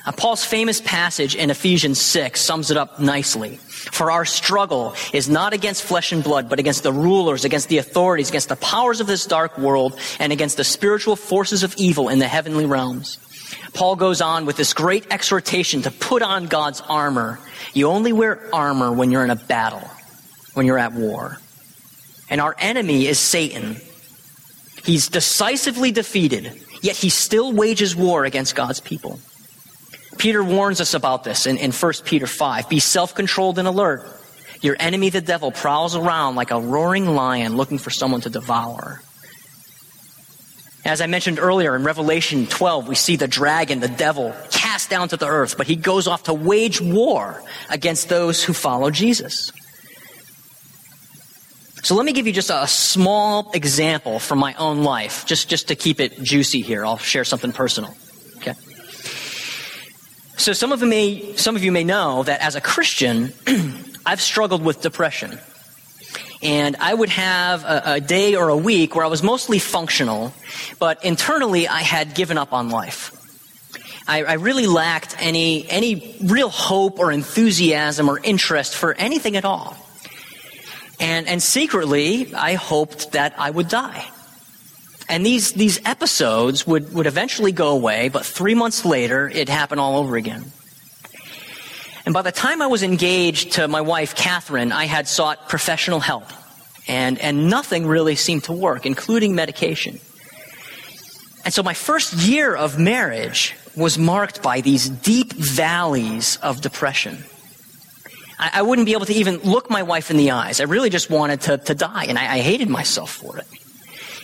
Now, 0.07 0.13
Paul's 0.13 0.45
famous 0.45 0.81
passage 0.81 1.35
in 1.35 1.51
Ephesians 1.51 2.01
6 2.01 2.41
sums 2.41 2.71
it 2.71 2.77
up 2.77 3.01
nicely. 3.01 3.57
For 3.57 4.13
our 4.13 4.25
struggle 4.25 4.95
is 5.13 5.29
not 5.29 5.55
against 5.55 5.83
flesh 5.83 6.13
and 6.13 6.23
blood, 6.23 6.49
but 6.49 6.61
against 6.61 6.85
the 6.85 6.93
rulers, 6.93 7.45
against 7.45 7.69
the 7.69 7.79
authorities, 7.79 8.29
against 8.29 8.49
the 8.49 8.55
powers 8.55 9.01
of 9.01 9.09
this 9.09 9.27
dark 9.27 9.59
world, 9.59 9.99
and 10.21 10.33
against 10.33 10.57
the 10.57 10.63
spiritual 10.63 11.17
forces 11.17 11.65
of 11.65 11.75
evil 11.79 12.09
in 12.09 12.21
the 12.21 12.29
heavenly 12.29 12.65
realms. 12.65 13.19
Paul 13.75 13.97
goes 13.97 14.21
on 14.21 14.47
with 14.47 14.57
this 14.57 14.73
great 14.73 15.05
exhortation 15.11 15.83
to 15.83 15.91
put 15.91 16.23
on 16.23 16.47
God's 16.47 16.81
armor. 16.83 17.41
You 17.75 17.89
only 17.89 18.13
wear 18.13 18.41
armor 18.55 18.93
when 18.93 19.11
you're 19.11 19.25
in 19.25 19.31
a 19.31 19.35
battle, 19.35 19.91
when 20.55 20.65
you're 20.65 20.79
at 20.79 20.93
war. 20.93 21.41
And 22.31 22.41
our 22.41 22.55
enemy 22.59 23.07
is 23.07 23.19
Satan. 23.19 23.77
He's 24.85 25.09
decisively 25.09 25.91
defeated, 25.91 26.63
yet 26.81 26.97
he 26.97 27.11
still 27.11 27.53
wages 27.53 27.95
war 27.95 28.25
against 28.25 28.55
God's 28.55 28.81
people. 28.81 29.21
Peter 30.17 30.43
warns 30.43 30.81
us 30.81 30.95
about 30.95 31.25
this 31.25 31.47
in, 31.47 31.57
in 31.59 31.73
1 31.73 31.93
Peter 32.05 32.27
5. 32.27 32.69
Be 32.69 32.79
self 32.79 33.15
controlled 33.15 33.59
and 33.59 33.67
alert. 33.67 34.07
Your 34.63 34.77
enemy, 34.79 35.11
the 35.11 35.21
devil, 35.21 35.51
prowls 35.51 35.97
around 35.97 36.35
like 36.35 36.51
a 36.51 36.61
roaring 36.61 37.07
lion 37.07 37.57
looking 37.57 37.79
for 37.79 37.91
someone 37.91 38.21
to 38.23 38.31
devour. 38.31 39.01
As 40.85 41.01
I 41.01 41.07
mentioned 41.07 41.39
earlier 41.39 41.77
in 41.77 41.85
Revelation 41.85 42.47
12, 42.47 42.89
we 42.89 42.95
see 42.95 43.17
the 43.17 43.29
dragon, 43.29 43.81
the 43.81 43.89
devil, 43.89 44.35
cast 44.51 44.89
down 44.89 45.09
to 45.09 45.17
the 45.17 45.27
earth, 45.27 45.57
but 45.57 45.67
he 45.67 45.77
goes 45.77 46.07
off 46.07 46.25
to 46.25 46.35
wage 46.35 46.81
war 46.81 47.43
against 47.69 48.09
those 48.09 48.43
who 48.43 48.53
follow 48.53 48.91
Jesus. 48.91 49.53
So 51.83 51.95
let 51.95 52.05
me 52.05 52.13
give 52.13 52.27
you 52.27 52.33
just 52.33 52.51
a 52.51 52.67
small 52.67 53.51
example 53.53 54.19
from 54.19 54.39
my 54.39 54.55
own 54.55 54.83
life, 54.83 55.25
just, 55.27 55.49
just 55.49 55.69
to 55.69 55.75
keep 55.75 55.99
it 55.99 56.23
juicy 56.23 56.61
here. 56.61 56.85
I'll 56.85 56.99
share 56.99 57.25
something 57.25 57.53
personal. 57.53 57.97
Okay. 58.37 58.55
So 60.37 60.53
some 60.53 60.73
of 60.73 60.81
you 60.83 60.87
may, 60.87 61.37
some 61.37 61.57
of 61.57 61.65
you 61.65 61.73
may 61.73 61.85
know 61.85 62.23
that 62.23 62.41
as 62.43 62.55
a 62.55 62.61
Christian, 62.61 63.33
I've 64.07 64.21
struggled 64.21 64.63
with 64.63 64.83
depression. 64.83 65.39
And 66.43 66.77
I 66.77 66.93
would 66.93 67.11
have 67.11 67.65
a, 67.65 67.83
a, 67.95 68.01
day 68.01 68.35
or 68.35 68.49
a 68.49 68.57
week 68.57 68.95
where 68.95 69.05
I 69.05 69.09
was 69.09 69.23
mostly 69.23 69.59
functional, 69.59 70.33
but 70.79 71.05
internally 71.05 71.69
I 71.69 71.81
had 71.81 72.15
given 72.15 72.39
up 72.39 72.55
on 72.55 72.71
life. 72.71 73.13
I, 74.09 74.25
I 74.25 74.33
really 74.35 74.67
lacked 74.67 75.15
any, 75.19 75.69
any 75.69 76.17
real 76.25 76.49
hope 76.49 76.99
or 76.99 77.13
enthusiasm 77.13 78.09
or 78.09 78.19
interest 78.19 78.75
for 78.75 78.95
anything 78.95 79.37
at 79.37 79.45
all. 79.45 79.77
And, 81.01 81.27
and 81.27 81.43
secretly, 81.43 82.35
I 82.35 82.55
hoped 82.55 83.13
that 83.13 83.35
I 83.39 83.51
would 83.51 83.69
die. 83.69 84.07
And 85.09 85.27
these, 85.27 85.53
these 85.53 85.81
episodes 85.85 86.67
would, 86.67 86.95
would 86.95 87.07
eventually 87.07 87.51
go 87.51 87.71
away, 87.71 88.11
but 88.11 88.25
three 88.25 88.55
months 88.55 88.85
later, 88.85 89.29
it 89.29 89.49
happened 89.49 89.81
all 89.81 89.97
over 89.99 90.17
again. 90.17 90.45
And 92.05 92.15
by 92.15 92.23
the 92.23 92.33
time 92.33 92.63
I 92.63 92.69
was 92.69 92.83
engaged 92.83 93.53
to 93.53 93.67
my 93.67 93.81
wife, 93.81 94.15
Catherine, 94.15 94.73
I 94.73 94.85
had 94.85 95.09
sought 95.09 95.49
professional 95.49 96.01
help. 96.01 96.25
And, 96.87 97.19
and 97.19 97.51
nothing 97.51 97.87
really 97.87 98.15
seemed 98.15 98.45
to 98.45 98.53
work, 98.53 98.87
including 98.87 99.35
medication. 99.35 100.01
And 101.45 101.53
so 101.53 101.63
my 101.63 101.75
first 101.75 102.15
year 102.15 102.55
of 102.55 102.79
marriage 102.79 103.55
was 103.77 103.99
marked 103.99 104.43
by 104.43 104.61
these 104.61 104.89
deep 104.89 105.33
valleys 105.33 106.37
of 106.43 106.61
depression. 106.61 107.25
I, 108.41 108.51
I 108.55 108.63
wouldn't 108.63 108.87
be 108.87 108.95
able 108.95 109.07
to 109.07 109.13
even 109.13 109.39
look 109.39 109.71
my 109.71 109.83
wife 109.83 110.11
in 110.11 110.17
the 110.17 110.31
eyes. 110.33 110.61
I 110.61 110.65
really 110.65 110.91
just 110.91 111.11
wanted 111.11 111.43
to, 111.43 111.59
to 111.59 111.75
die, 111.75 112.07
and 112.09 112.19
I, 112.19 112.35
I 112.35 112.39
hated 112.39 112.69
myself 112.69 113.13
for 113.13 113.37
it. 113.39 113.47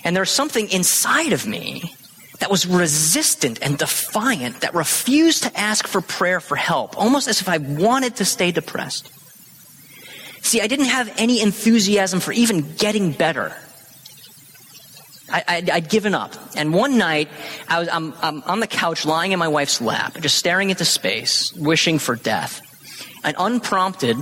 And 0.05 0.17
there's 0.17 0.31
something 0.31 0.69
inside 0.71 1.33
of 1.33 1.47
me 1.47 1.93
that 2.41 2.51
was 2.51 2.67
resistant 2.67 3.61
and 3.63 3.79
defiant, 3.79 4.63
that 4.63 4.75
refused 4.75 5.43
to 5.43 5.59
ask 5.59 5.87
for 5.87 6.01
prayer 6.01 6.41
for 6.41 6.57
help, 6.57 6.99
almost 6.99 7.29
as 7.29 7.41
if 7.41 7.49
I 7.49 7.59
wanted 7.59 8.17
to 8.17 8.25
stay 8.25 8.51
depressed. 8.51 9.13
See, 10.43 10.61
I 10.61 10.67
didn't 10.67 10.87
have 10.87 11.13
any 11.19 11.43
enthusiasm 11.43 12.21
for 12.21 12.33
even 12.33 12.75
getting 12.77 13.13
better. 13.13 13.55
I, 15.29 15.63
would 15.75 15.89
given 15.89 16.15
up. 16.15 16.35
And 16.55 16.73
one 16.73 16.99
night, 16.99 17.29
I 17.69 17.81
was, 17.81 17.89
I'm, 17.89 18.15
I'm 18.23 18.43
on 18.45 18.61
the 18.61 18.69
couch 18.69 19.05
lying 19.05 19.33
in 19.33 19.41
my 19.41 19.49
wife's 19.49 19.81
lap, 19.81 20.15
just 20.21 20.37
staring 20.37 20.71
into 20.71 20.85
space, 20.85 21.53
wishing 21.53 21.99
for 21.99 22.15
death. 22.15 22.63
And 23.25 23.37
unprompted, 23.39 24.17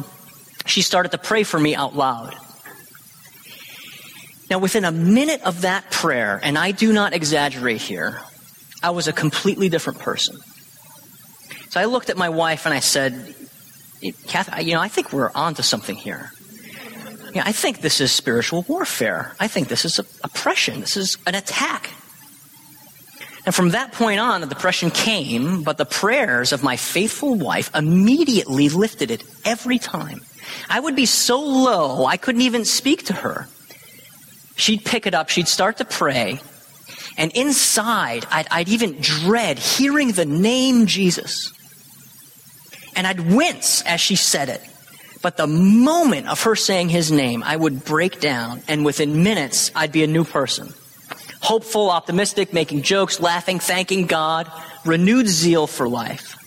she 0.66 0.82
started 0.82 1.12
to 1.12 1.18
pray 1.18 1.42
for 1.42 1.58
me 1.58 1.74
out 1.74 1.94
loud. 1.94 2.34
Now, 4.50 4.58
within 4.58 4.84
a 4.84 4.92
minute 4.92 5.42
of 5.42 5.62
that 5.62 5.90
prayer, 5.90 6.38
and 6.42 6.58
I 6.58 6.70
do 6.70 6.92
not 6.92 7.12
exaggerate 7.12 7.80
here, 7.80 8.20
I 8.82 8.90
was 8.90 9.08
a 9.08 9.12
completely 9.12 9.68
different 9.68 9.98
person. 9.98 10.36
So 11.70 11.80
I 11.80 11.86
looked 11.86 12.10
at 12.10 12.16
my 12.16 12.28
wife 12.28 12.66
and 12.66 12.74
I 12.74 12.80
said, 12.80 13.34
Kath, 14.26 14.62
you 14.62 14.74
know, 14.74 14.80
I 14.80 14.88
think 14.88 15.12
we're 15.12 15.30
onto 15.34 15.62
something 15.62 15.96
here. 15.96 16.30
Yeah, 17.34 17.42
I 17.44 17.52
think 17.52 17.80
this 17.80 18.00
is 18.00 18.12
spiritual 18.12 18.64
warfare. 18.68 19.34
I 19.40 19.48
think 19.48 19.68
this 19.68 19.84
is 19.84 19.98
oppression. 20.22 20.80
This 20.80 20.96
is 20.96 21.18
an 21.26 21.34
attack. 21.34 21.90
And 23.46 23.54
from 23.54 23.70
that 23.70 23.92
point 23.92 24.20
on, 24.20 24.40
the 24.40 24.46
depression 24.46 24.90
came, 24.90 25.62
but 25.62 25.76
the 25.76 25.84
prayers 25.84 26.52
of 26.52 26.62
my 26.62 26.76
faithful 26.76 27.34
wife 27.34 27.70
immediately 27.74 28.68
lifted 28.70 29.10
it 29.10 29.22
every 29.44 29.78
time. 29.78 30.22
I 30.68 30.80
would 30.80 30.96
be 30.96 31.06
so 31.06 31.40
low, 31.40 32.06
I 32.06 32.16
couldn't 32.16 32.42
even 32.42 32.64
speak 32.64 33.04
to 33.06 33.12
her. 33.12 33.48
She'd 34.56 34.84
pick 34.84 35.06
it 35.06 35.14
up, 35.14 35.28
she'd 35.28 35.48
start 35.48 35.78
to 35.78 35.84
pray, 35.84 36.40
and 37.16 37.32
inside, 37.32 38.26
I'd, 38.30 38.46
I'd 38.50 38.68
even 38.68 39.00
dread 39.00 39.58
hearing 39.58 40.12
the 40.12 40.24
name 40.24 40.86
Jesus. 40.86 41.52
And 42.96 43.06
I'd 43.06 43.32
wince 43.32 43.82
as 43.82 44.00
she 44.00 44.16
said 44.16 44.48
it. 44.48 44.62
But 45.22 45.36
the 45.36 45.46
moment 45.46 46.28
of 46.28 46.42
her 46.42 46.54
saying 46.54 46.90
his 46.90 47.10
name, 47.10 47.42
I 47.42 47.56
would 47.56 47.84
break 47.84 48.20
down, 48.20 48.62
and 48.68 48.84
within 48.84 49.22
minutes, 49.22 49.70
I'd 49.74 49.92
be 49.92 50.04
a 50.04 50.06
new 50.06 50.24
person. 50.24 50.74
Hopeful, 51.44 51.90
optimistic, 51.90 52.54
making 52.54 52.80
jokes, 52.80 53.20
laughing, 53.20 53.58
thanking 53.58 54.06
God, 54.06 54.50
renewed 54.86 55.28
zeal 55.28 55.66
for 55.66 55.86
life. 55.86 56.38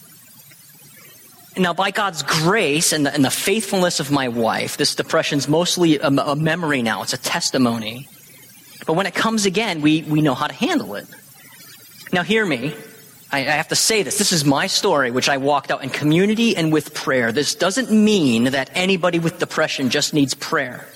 Now, 1.55 1.75
by 1.75 1.91
God's 1.91 2.23
grace 2.23 2.93
and 2.93 3.05
the, 3.05 3.13
and 3.13 3.23
the, 3.23 3.29
faithfulness 3.29 3.99
of 3.99 4.09
my 4.09 4.27
wife, 4.27 4.77
this 4.77 4.95
depression's 4.95 5.47
mostly 5.47 5.99
a, 5.99 6.07
a 6.07 6.35
memory 6.35 6.81
now. 6.81 7.03
It's 7.03 7.13
a 7.13 7.17
testimony. 7.19 8.07
But 8.87 8.93
when 8.93 9.05
it 9.05 9.13
comes 9.13 9.45
again, 9.45 9.81
we, 9.81 10.01
we 10.01 10.23
know 10.23 10.33
how 10.33 10.47
to 10.47 10.53
handle 10.53 10.95
it. 10.95 11.05
Now, 12.11 12.23
hear 12.23 12.43
me. 12.43 12.73
I, 13.31 13.41
I 13.41 13.41
have 13.51 13.67
to 13.67 13.75
say 13.75 14.01
this. 14.01 14.17
This 14.17 14.31
is 14.31 14.45
my 14.45 14.65
story, 14.65 15.11
which 15.11 15.29
I 15.29 15.37
walked 15.37 15.69
out 15.69 15.83
in 15.83 15.91
community 15.91 16.57
and 16.57 16.73
with 16.73 16.95
prayer. 16.95 17.31
This 17.31 17.53
doesn't 17.53 17.91
mean 17.91 18.45
that 18.45 18.71
anybody 18.73 19.19
with 19.19 19.37
depression 19.37 19.91
just 19.91 20.11
needs 20.15 20.33
prayer. 20.33 20.87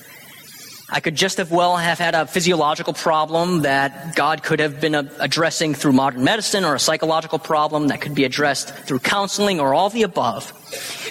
I 0.93 0.99
could 0.99 1.15
just 1.15 1.39
as 1.39 1.49
well 1.49 1.77
have 1.77 1.99
had 1.99 2.15
a 2.15 2.27
physiological 2.27 2.91
problem 2.91 3.61
that 3.61 4.13
God 4.13 4.43
could 4.43 4.59
have 4.59 4.81
been 4.81 4.93
uh, 4.93 5.03
addressing 5.19 5.73
through 5.73 5.93
modern 5.93 6.25
medicine 6.25 6.65
or 6.65 6.75
a 6.75 6.79
psychological 6.79 7.39
problem 7.39 7.87
that 7.87 8.01
could 8.01 8.13
be 8.13 8.25
addressed 8.25 8.73
through 8.73 8.99
counseling 8.99 9.61
or 9.61 9.73
all 9.73 9.89
the 9.89 10.03
above. 10.03 10.51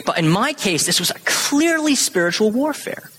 But 0.04 0.18
in 0.18 0.28
my 0.28 0.52
case, 0.52 0.84
this 0.84 1.00
was 1.00 1.10
a 1.10 1.18
clearly 1.24 1.94
spiritual 1.94 2.50
warfare. 2.50 3.10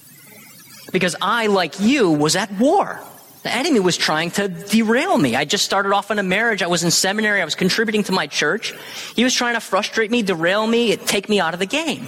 Because 0.91 1.15
I, 1.19 1.47
like 1.47 1.79
you, 1.79 2.11
was 2.11 2.35
at 2.35 2.51
war. 2.59 2.99
The 3.41 3.51
enemy 3.51 3.79
was 3.79 3.97
trying 3.97 4.29
to 4.31 4.47
derail 4.47 5.17
me. 5.17 5.35
I 5.35 5.45
just 5.45 5.65
started 5.65 5.93
off 5.93 6.11
in 6.11 6.19
a 6.19 6.23
marriage. 6.23 6.61
I 6.61 6.67
was 6.67 6.83
in 6.83 6.91
seminary. 6.91 7.41
I 7.41 7.45
was 7.45 7.55
contributing 7.55 8.03
to 8.03 8.11
my 8.11 8.27
church. 8.27 8.75
He 9.15 9.23
was 9.23 9.33
trying 9.33 9.55
to 9.55 9.61
frustrate 9.61 10.11
me, 10.11 10.21
derail 10.21 10.67
me, 10.67 10.95
take 10.95 11.27
me 11.27 11.39
out 11.39 11.55
of 11.55 11.59
the 11.59 11.65
game. 11.65 12.07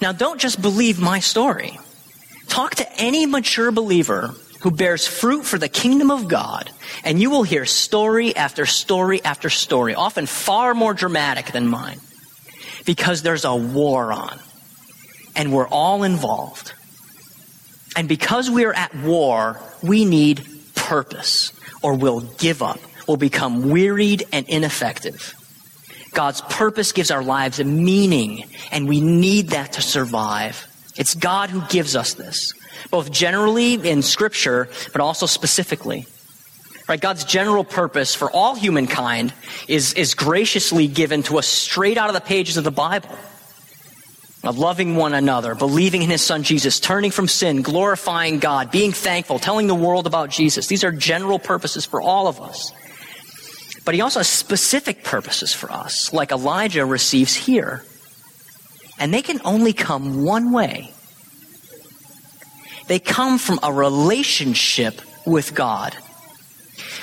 Now, 0.00 0.12
don't 0.12 0.40
just 0.40 0.62
believe 0.62 1.00
my 1.00 1.18
story. 1.18 1.80
Talk 2.48 2.76
to 2.76 2.92
any 2.96 3.26
mature 3.26 3.70
believer 3.70 4.34
who 4.60 4.70
bears 4.70 5.06
fruit 5.06 5.44
for 5.44 5.58
the 5.58 5.68
kingdom 5.68 6.10
of 6.10 6.28
God, 6.28 6.70
and 7.04 7.20
you 7.20 7.30
will 7.30 7.42
hear 7.42 7.66
story 7.66 8.34
after 8.34 8.66
story 8.66 9.22
after 9.24 9.50
story, 9.50 9.94
often 9.94 10.26
far 10.26 10.74
more 10.74 10.94
dramatic 10.94 11.52
than 11.52 11.68
mine, 11.68 12.00
because 12.84 13.22
there's 13.22 13.44
a 13.44 13.54
war 13.54 14.12
on, 14.12 14.38
and 15.34 15.52
we're 15.52 15.68
all 15.68 16.02
involved. 16.02 16.72
And 17.96 18.08
because 18.08 18.50
we 18.50 18.64
are 18.64 18.74
at 18.74 18.94
war, 18.94 19.60
we 19.82 20.04
need 20.04 20.44
purpose, 20.74 21.52
or 21.82 21.94
we'll 21.94 22.20
give 22.20 22.62
up, 22.62 22.80
we'll 23.06 23.16
become 23.16 23.70
wearied 23.70 24.24
and 24.32 24.48
ineffective. 24.48 25.34
God's 26.12 26.40
purpose 26.40 26.92
gives 26.92 27.10
our 27.10 27.22
lives 27.22 27.60
a 27.60 27.64
meaning, 27.64 28.44
and 28.72 28.88
we 28.88 29.00
need 29.00 29.50
that 29.50 29.74
to 29.74 29.82
survive. 29.82 30.66
It's 30.96 31.14
God 31.14 31.50
who 31.50 31.62
gives 31.68 31.94
us 31.94 32.14
this, 32.14 32.52
both 32.90 33.10
generally 33.10 33.74
in 33.74 34.02
Scripture, 34.02 34.68
but 34.92 35.00
also 35.00 35.26
specifically. 35.26 36.06
Right? 36.88 37.00
God's 37.00 37.24
general 37.24 37.64
purpose 37.64 38.14
for 38.14 38.30
all 38.30 38.54
humankind 38.54 39.32
is, 39.66 39.92
is 39.94 40.14
graciously 40.14 40.86
given 40.86 41.22
to 41.24 41.38
us 41.38 41.46
straight 41.46 41.98
out 41.98 42.08
of 42.08 42.14
the 42.14 42.20
pages 42.20 42.56
of 42.56 42.64
the 42.64 42.70
Bible. 42.70 43.10
Of 44.44 44.58
loving 44.58 44.94
one 44.94 45.12
another, 45.12 45.56
believing 45.56 46.02
in 46.02 46.10
his 46.10 46.22
son 46.22 46.44
Jesus, 46.44 46.78
turning 46.78 47.10
from 47.10 47.26
sin, 47.26 47.62
glorifying 47.62 48.38
God, 48.38 48.70
being 48.70 48.92
thankful, 48.92 49.40
telling 49.40 49.66
the 49.66 49.74
world 49.74 50.06
about 50.06 50.30
Jesus. 50.30 50.68
These 50.68 50.84
are 50.84 50.92
general 50.92 51.40
purposes 51.40 51.84
for 51.84 52.00
all 52.00 52.28
of 52.28 52.40
us. 52.40 52.70
But 53.84 53.96
he 53.96 54.02
also 54.02 54.20
has 54.20 54.28
specific 54.28 55.02
purposes 55.02 55.52
for 55.52 55.72
us, 55.72 56.12
like 56.12 56.30
Elijah 56.30 56.84
receives 56.84 57.34
here. 57.34 57.82
And 58.98 59.12
they 59.12 59.22
can 59.22 59.40
only 59.44 59.72
come 59.72 60.24
one 60.24 60.52
way. 60.52 60.92
They 62.88 62.98
come 62.98 63.38
from 63.38 63.58
a 63.62 63.72
relationship 63.72 65.00
with 65.26 65.54
God. 65.54 65.96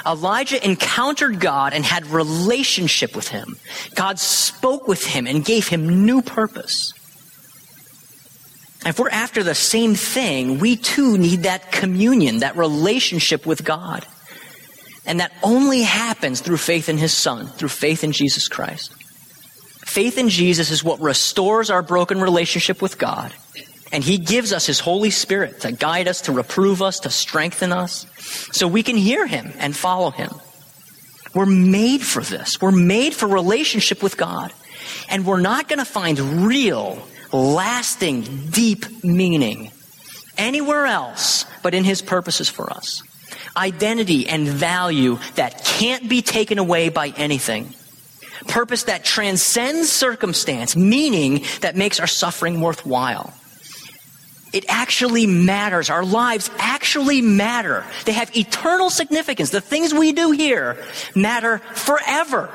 Elijah 0.05 0.63
encountered 0.65 1.39
God 1.39 1.73
and 1.73 1.85
had 1.85 2.05
relationship 2.07 3.15
with 3.15 3.29
him. 3.29 3.57
God 3.95 4.19
spoke 4.19 4.87
with 4.87 5.05
him 5.05 5.27
and 5.27 5.45
gave 5.45 5.67
him 5.67 6.05
new 6.05 6.21
purpose. 6.21 6.93
If 8.85 8.99
we're 8.99 9.09
after 9.09 9.43
the 9.43 9.55
same 9.55 9.95
thing, 9.95 10.59
we 10.59 10.75
too 10.75 11.17
need 11.17 11.43
that 11.43 11.71
communion, 11.71 12.39
that 12.39 12.57
relationship 12.57 13.45
with 13.45 13.63
God. 13.63 14.05
And 15.05 15.19
that 15.19 15.31
only 15.41 15.83
happens 15.83 16.41
through 16.41 16.57
faith 16.57 16.89
in 16.89 16.97
His 16.97 17.13
Son, 17.13 17.47
through 17.47 17.69
faith 17.69 18.03
in 18.03 18.11
Jesus 18.11 18.47
Christ. 18.47 18.93
Faith 19.93 20.17
in 20.17 20.27
Jesus 20.27 20.71
is 20.71 20.83
what 20.83 20.99
restores 20.99 21.69
our 21.69 21.83
broken 21.83 22.19
relationship 22.19 22.81
with 22.81 22.97
God. 22.97 23.31
And 23.91 24.03
He 24.03 24.17
gives 24.17 24.51
us 24.51 24.65
His 24.65 24.79
Holy 24.79 25.11
Spirit 25.11 25.61
to 25.61 25.71
guide 25.71 26.07
us, 26.07 26.21
to 26.21 26.31
reprove 26.31 26.81
us, 26.81 27.01
to 27.01 27.11
strengthen 27.11 27.71
us, 27.71 28.07
so 28.51 28.67
we 28.67 28.81
can 28.81 28.97
hear 28.97 29.27
Him 29.27 29.53
and 29.59 29.75
follow 29.75 30.09
Him. 30.09 30.31
We're 31.35 31.45
made 31.45 32.01
for 32.01 32.23
this. 32.23 32.59
We're 32.59 32.71
made 32.71 33.13
for 33.13 33.27
relationship 33.27 34.01
with 34.01 34.17
God. 34.17 34.51
And 35.09 35.27
we're 35.27 35.41
not 35.41 35.69
going 35.69 35.77
to 35.77 35.85
find 35.85 36.47
real 36.47 36.97
lasting, 37.31 38.49
deep 38.49 39.03
meaning 39.03 39.69
anywhere 40.39 40.87
else 40.87 41.45
but 41.61 41.75
in 41.75 41.83
His 41.83 42.01
purposes 42.01 42.49
for 42.49 42.67
us. 42.73 43.03
Identity 43.55 44.27
and 44.27 44.47
value 44.47 45.19
that 45.35 45.63
can't 45.63 46.09
be 46.09 46.23
taken 46.23 46.57
away 46.57 46.89
by 46.89 47.09
anything. 47.09 47.75
Purpose 48.47 48.83
that 48.83 49.03
transcends 49.03 49.91
circumstance, 49.91 50.75
meaning 50.75 51.43
that 51.61 51.75
makes 51.75 51.99
our 51.99 52.07
suffering 52.07 52.61
worthwhile. 52.61 53.33
It 54.53 54.65
actually 54.67 55.25
matters. 55.25 55.89
Our 55.89 56.05
lives 56.05 56.51
actually 56.59 57.21
matter. 57.21 57.83
They 58.05 58.11
have 58.11 58.35
eternal 58.37 58.91
significance. 58.91 59.49
The 59.49 59.61
things 59.61 59.93
we 59.93 60.13
do 60.13 60.31
here 60.31 60.77
matter 61.15 61.57
forever. 61.57 62.49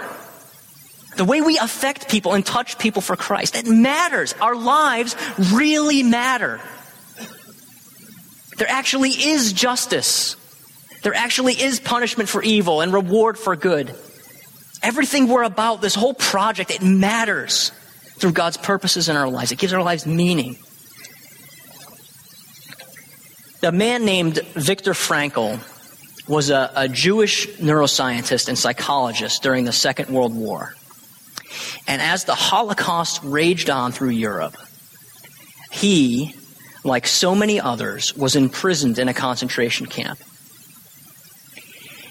The 1.16 1.24
way 1.24 1.40
we 1.40 1.58
affect 1.58 2.08
people 2.08 2.34
and 2.34 2.46
touch 2.46 2.78
people 2.78 3.02
for 3.02 3.16
Christ, 3.16 3.56
it 3.56 3.66
matters. 3.66 4.34
Our 4.40 4.54
lives 4.54 5.16
really 5.52 6.04
matter. 6.04 6.60
There 8.56 8.70
actually 8.70 9.10
is 9.10 9.52
justice. 9.52 10.36
There 11.02 11.14
actually 11.14 11.54
is 11.54 11.80
punishment 11.80 12.28
for 12.28 12.42
evil 12.42 12.80
and 12.80 12.92
reward 12.92 13.36
for 13.36 13.56
good. 13.56 13.92
Everything 14.82 15.28
we're 15.28 15.42
about, 15.42 15.80
this 15.80 15.94
whole 15.94 16.14
project, 16.14 16.70
it 16.70 16.82
matters 16.82 17.70
through 18.18 18.32
God's 18.32 18.56
purposes 18.56 19.08
in 19.08 19.16
our 19.16 19.28
lives. 19.28 19.52
It 19.52 19.58
gives 19.58 19.72
our 19.72 19.82
lives 19.82 20.06
meaning. 20.06 20.56
A 23.62 23.72
man 23.72 24.04
named 24.04 24.38
Viktor 24.54 24.92
Frankl 24.92 25.58
was 26.28 26.50
a, 26.50 26.70
a 26.76 26.88
Jewish 26.88 27.48
neuroscientist 27.56 28.48
and 28.48 28.56
psychologist 28.56 29.42
during 29.42 29.64
the 29.64 29.72
Second 29.72 30.10
World 30.10 30.34
War. 30.34 30.74
And 31.88 32.00
as 32.02 32.24
the 32.24 32.34
Holocaust 32.34 33.20
raged 33.24 33.70
on 33.70 33.92
through 33.92 34.10
Europe, 34.10 34.54
he, 35.72 36.34
like 36.84 37.06
so 37.06 37.34
many 37.34 37.60
others, 37.60 38.14
was 38.16 38.36
imprisoned 38.36 38.98
in 38.98 39.08
a 39.08 39.14
concentration 39.14 39.86
camp. 39.86 40.20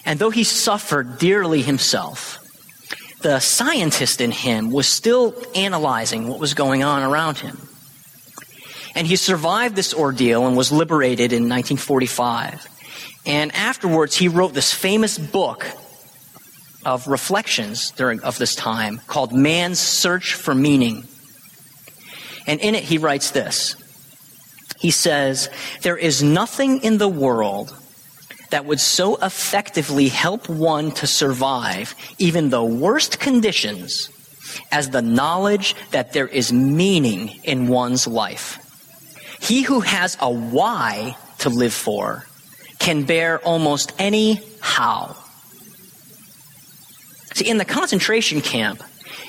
And 0.06 0.20
though 0.20 0.32
he 0.32 0.44
suffered 0.44 1.20
dearly 1.20 1.62
himself, 1.62 2.40
the 3.28 3.42
scientist 3.42 4.22
in 4.22 4.32
him 4.32 4.72
was 4.72 4.88
still 4.88 5.36
analyzing 5.54 6.30
what 6.30 6.40
was 6.40 6.54
going 6.54 6.82
on 6.82 7.04
around 7.04 7.38
him. 7.38 7.58
And 8.96 9.06
he 9.06 9.18
survived 9.18 9.76
this 9.76 9.94
ordeal 9.94 10.48
and 10.48 10.56
was 10.56 10.72
liberated 10.72 11.34
in 11.34 11.50
1945. 11.50 12.66
And 13.26 13.54
afterwards, 13.54 14.16
he 14.16 14.30
wrote 14.30 14.54
this 14.54 14.74
famous 14.74 15.18
book 15.18 15.68
of 16.86 17.06
reflections 17.10 17.92
during 17.92 18.22
of 18.22 18.38
this 18.38 18.56
time 18.56 19.02
called 19.08 19.34
Man's 19.34 19.80
Search 19.80 20.34
for 20.34 20.56
Meaning. 20.56 21.04
And 22.48 22.62
in 22.62 22.76
it 22.76 22.86
he 22.86 22.98
writes 22.98 23.32
this. 23.32 23.76
He 24.80 24.92
says, 24.92 25.50
There 25.82 25.98
is 25.98 26.24
nothing 26.24 26.82
in 26.82 26.98
the 26.98 27.10
world 27.10 27.76
that 28.50 28.66
would 28.66 28.80
so 28.80 29.16
effectively 29.18 30.08
help 30.08 30.50
one 30.50 30.92
to 30.92 31.08
survive 31.08 31.96
even 32.18 32.50
the 32.50 32.64
worst 32.64 33.20
conditions 33.20 34.10
as 34.72 34.90
the 34.90 35.02
knowledge 35.02 35.76
that 35.92 36.14
there 36.14 36.28
is 36.28 36.54
meaning 36.54 37.40
in 37.44 37.68
one's 37.68 38.08
life. 38.08 38.64
He 39.40 39.62
who 39.62 39.82
has 39.82 40.18
a 40.20 40.32
why 40.32 41.18
to 41.40 41.50
live 41.50 41.74
for 41.74 42.26
can 42.80 43.04
bear 43.04 43.40
almost 43.40 43.94
any 44.00 44.42
how. 44.62 45.16
See, 47.34 47.50
in 47.50 47.58
the 47.58 47.66
concentration 47.66 48.42
camp, 48.42 48.82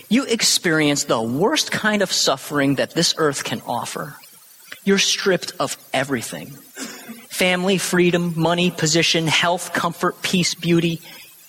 you 0.09 0.25
experience 0.25 1.05
the 1.05 1.21
worst 1.21 1.71
kind 1.71 2.01
of 2.01 2.11
suffering 2.11 2.77
that 2.77 2.93
this 2.93 3.15
earth 3.19 3.45
can 3.45 3.61
offer. 3.67 4.17
You're 4.85 4.99
stripped 4.99 5.53
of 5.61 5.77
everything 5.93 6.57
family, 7.39 7.79
freedom, 7.79 8.35
money, 8.37 8.69
position, 8.73 9.29
health, 9.29 9.73
comfort, 9.73 10.21
peace, 10.23 10.57
beauty, 10.57 11.01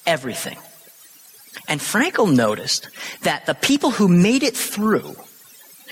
everything. 0.05 0.57
And 1.67 1.81
Frankl 1.81 2.33
noticed 2.33 2.87
that 3.23 3.47
the 3.47 3.55
people 3.55 3.89
who 3.89 4.07
made 4.07 4.43
it 4.43 4.55
through 4.55 5.15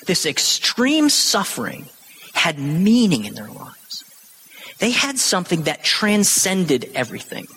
this 0.06 0.28
extreme 0.28 1.10
suffering 1.10 1.90
had 2.34 2.60
meaning 2.60 3.26
in 3.26 3.34
their 3.34 3.48
lives. 3.48 4.04
They 4.78 4.92
had 4.92 5.18
something 5.18 5.64
that 5.64 5.84
transcended 5.84 6.92
everything. 6.94 7.48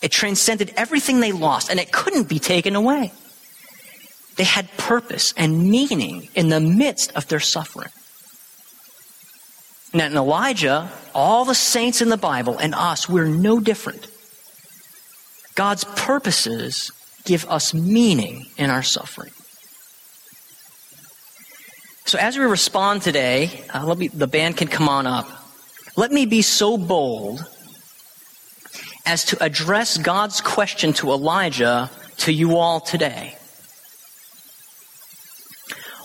It 0.00 0.10
transcended 0.10 0.72
everything 0.76 1.20
they 1.20 1.32
lost, 1.32 1.70
and 1.70 1.78
it 1.78 1.92
couldn't 1.92 2.28
be 2.28 2.38
taken 2.38 2.74
away. 2.74 3.12
They 4.36 4.44
had 4.44 4.74
purpose 4.78 5.34
and 5.36 5.68
meaning 5.70 6.28
in 6.34 6.48
the 6.48 6.60
midst 6.60 7.12
of 7.14 7.28
their 7.28 7.40
suffering. 7.40 7.90
Now, 9.94 10.06
in 10.06 10.16
Elijah, 10.16 10.90
all 11.14 11.44
the 11.44 11.54
saints 11.54 12.02
in 12.02 12.10
the 12.10 12.18
Bible, 12.18 12.58
and 12.58 12.74
us, 12.74 13.08
we're 13.08 13.26
no 13.26 13.58
different. 13.58 14.06
God's 15.54 15.84
purposes 15.84 16.92
give 17.24 17.44
us 17.46 17.72
meaning 17.72 18.46
in 18.56 18.70
our 18.70 18.82
suffering. 18.82 19.32
So, 22.04 22.18
as 22.18 22.38
we 22.38 22.44
respond 22.44 23.02
today, 23.02 23.64
uh, 23.74 23.84
let 23.84 23.98
me, 23.98 24.08
the 24.08 24.26
band 24.26 24.56
can 24.56 24.68
come 24.68 24.88
on 24.88 25.06
up. 25.06 25.28
Let 25.96 26.12
me 26.12 26.26
be 26.26 26.42
so 26.42 26.78
bold 26.78 27.44
as 29.04 29.24
to 29.26 29.42
address 29.42 29.96
God's 29.96 30.40
question 30.40 30.92
to 30.94 31.10
Elijah 31.10 31.90
to 32.18 32.32
you 32.32 32.56
all 32.56 32.80
today. 32.80 33.36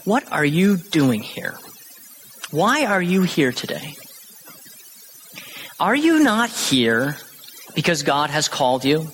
What 0.03 0.29
are 0.31 0.45
you 0.45 0.77
doing 0.77 1.21
here? 1.21 1.57
Why 2.53 2.85
are 2.85 3.01
you 3.01 3.23
here 3.23 3.51
today? 3.51 3.95
Are 5.79 5.95
you 5.95 6.23
not 6.23 6.51
here 6.51 7.17
because 7.73 8.03
God 8.03 8.29
has 8.29 8.47
called 8.47 8.85
you? 8.85 9.07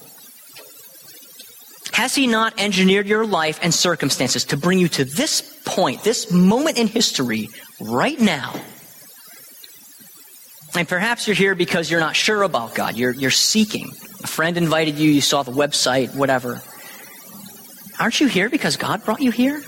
Has 1.94 2.14
He 2.14 2.28
not 2.28 2.60
engineered 2.60 3.08
your 3.08 3.26
life 3.26 3.58
and 3.62 3.74
circumstances 3.74 4.44
to 4.46 4.58
bring 4.58 4.78
you 4.78 4.90
to 4.90 5.06
this 5.06 5.58
point, 5.64 6.04
this 6.04 6.30
moment 6.34 6.78
in 6.78 6.88
history, 6.88 7.48
right 7.80 8.20
now? 8.20 8.54
And 10.76 10.86
perhaps 10.86 11.26
you're 11.26 11.34
here 11.34 11.56
because 11.56 11.90
you're 11.90 12.02
not 12.02 12.18
sure 12.18 12.44
about 12.44 12.76
God. 12.76 12.98
You're, 12.98 13.14
you're 13.14 13.32
seeking. 13.32 13.90
A 14.22 14.28
friend 14.28 14.58
invited 14.58 14.96
you, 14.96 15.10
you 15.10 15.22
saw 15.22 15.44
the 15.44 15.54
website, 15.54 16.14
whatever. 16.14 16.62
Aren't 18.02 18.20
you 18.20 18.28
here 18.28 18.50
because 18.50 18.76
God 18.76 19.06
brought 19.06 19.22
you 19.22 19.32
here? 19.32 19.64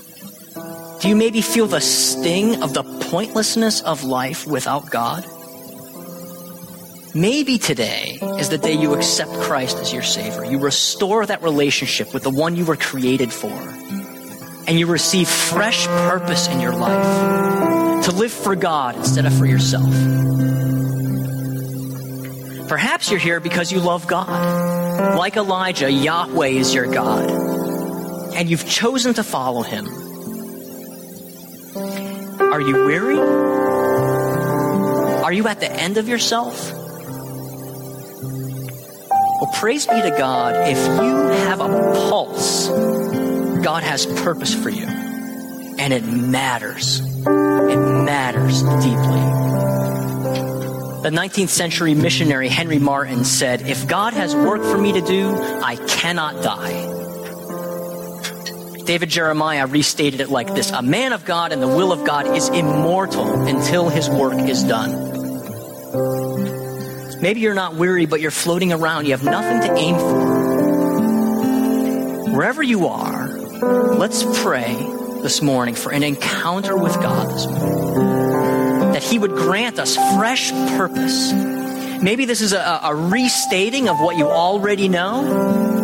Do 1.02 1.08
you 1.08 1.16
maybe 1.16 1.42
feel 1.42 1.66
the 1.66 1.80
sting 1.80 2.62
of 2.62 2.74
the 2.74 2.84
pointlessness 2.84 3.80
of 3.80 4.04
life 4.04 4.46
without 4.46 4.88
God? 4.88 5.24
Maybe 7.12 7.58
today 7.58 8.20
is 8.38 8.50
the 8.50 8.56
day 8.56 8.74
you 8.74 8.94
accept 8.94 9.32
Christ 9.32 9.78
as 9.78 9.92
your 9.92 10.04
Savior. 10.04 10.44
You 10.44 10.60
restore 10.60 11.26
that 11.26 11.42
relationship 11.42 12.14
with 12.14 12.22
the 12.22 12.30
one 12.30 12.54
you 12.54 12.64
were 12.64 12.76
created 12.76 13.32
for. 13.32 13.50
And 14.68 14.78
you 14.78 14.86
receive 14.86 15.26
fresh 15.26 15.88
purpose 15.88 16.46
in 16.46 16.60
your 16.60 16.72
life 16.72 18.04
to 18.04 18.12
live 18.12 18.30
for 18.30 18.54
God 18.54 18.94
instead 18.94 19.26
of 19.26 19.36
for 19.36 19.44
yourself. 19.44 19.92
Perhaps 22.68 23.10
you're 23.10 23.18
here 23.18 23.40
because 23.40 23.72
you 23.72 23.80
love 23.80 24.06
God. 24.06 25.18
Like 25.18 25.36
Elijah, 25.36 25.90
Yahweh 25.90 26.46
is 26.46 26.72
your 26.72 26.86
God. 26.86 27.28
And 28.36 28.48
you've 28.48 28.68
chosen 28.68 29.14
to 29.14 29.24
follow 29.24 29.62
him. 29.62 30.01
Are 32.52 32.60
you 32.60 32.84
weary? 32.84 33.18
Are 35.22 35.32
you 35.32 35.48
at 35.48 35.60
the 35.60 35.72
end 35.72 35.96
of 35.96 36.06
yourself? 36.06 36.70
Well, 39.40 39.50
praise 39.54 39.86
be 39.86 40.02
to 40.02 40.10
God. 40.18 40.68
If 40.68 40.76
you 40.76 41.16
have 41.48 41.60
a 41.60 41.68
pulse, 42.10 42.68
God 42.68 43.82
has 43.82 44.04
purpose 44.20 44.54
for 44.54 44.68
you. 44.68 44.84
And 44.84 45.94
it 45.94 46.04
matters. 46.04 47.00
It 47.00 47.78
matters 48.04 48.62
deeply. 48.62 49.22
The 51.04 51.10
19th 51.10 51.48
century 51.48 51.94
missionary 51.94 52.50
Henry 52.50 52.78
Martyn 52.78 53.24
said, 53.24 53.62
If 53.62 53.88
God 53.88 54.12
has 54.12 54.36
work 54.36 54.60
for 54.60 54.76
me 54.76 54.92
to 54.92 55.00
do, 55.00 55.34
I 55.62 55.76
cannot 55.76 56.42
die. 56.42 56.91
David 58.84 59.10
Jeremiah 59.10 59.66
restated 59.66 60.20
it 60.20 60.28
like 60.28 60.54
this 60.54 60.70
A 60.70 60.82
man 60.82 61.12
of 61.12 61.24
God 61.24 61.52
and 61.52 61.62
the 61.62 61.68
will 61.68 61.92
of 61.92 62.04
God 62.04 62.26
is 62.26 62.48
immortal 62.48 63.46
until 63.46 63.88
his 63.88 64.08
work 64.10 64.38
is 64.48 64.62
done. 64.64 65.12
Maybe 67.20 67.40
you're 67.40 67.54
not 67.54 67.76
weary, 67.76 68.06
but 68.06 68.20
you're 68.20 68.32
floating 68.32 68.72
around. 68.72 69.06
You 69.06 69.12
have 69.12 69.22
nothing 69.22 69.60
to 69.60 69.74
aim 69.76 69.94
for. 69.96 70.42
Wherever 72.36 72.62
you 72.62 72.88
are, 72.88 73.28
let's 73.28 74.24
pray 74.42 74.74
this 75.22 75.40
morning 75.40 75.76
for 75.76 75.92
an 75.92 76.02
encounter 76.02 76.76
with 76.76 76.94
God 76.94 77.28
this 77.32 77.46
morning. 77.46 78.92
That 78.92 79.04
He 79.04 79.20
would 79.20 79.30
grant 79.30 79.78
us 79.78 79.94
fresh 80.16 80.50
purpose. 80.50 81.32
Maybe 81.32 82.24
this 82.24 82.40
is 82.40 82.52
a, 82.52 82.80
a 82.82 82.94
restating 82.94 83.88
of 83.88 84.00
what 84.00 84.16
you 84.16 84.26
already 84.26 84.88
know. 84.88 85.81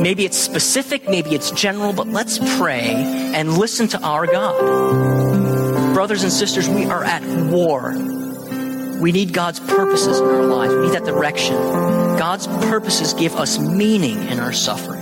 Maybe 0.00 0.24
it's 0.24 0.38
specific, 0.38 1.08
maybe 1.08 1.34
it's 1.34 1.50
general, 1.50 1.92
but 1.92 2.06
let's 2.06 2.38
pray 2.58 2.92
and 3.34 3.58
listen 3.58 3.88
to 3.88 4.00
our 4.00 4.26
God. 4.26 5.94
Brothers 5.94 6.22
and 6.22 6.32
sisters, 6.32 6.68
we 6.68 6.84
are 6.84 7.04
at 7.04 7.22
war. 7.50 7.92
We 9.00 9.12
need 9.12 9.32
God's 9.32 9.60
purposes 9.60 10.20
in 10.20 10.26
our 10.26 10.44
lives. 10.44 10.74
We 10.74 10.82
need 10.82 10.92
that 10.92 11.04
direction. 11.04 11.56
God's 12.18 12.46
purposes 12.46 13.12
give 13.12 13.34
us 13.34 13.58
meaning 13.58 14.22
in 14.28 14.38
our 14.38 14.52
suffering. 14.52 14.97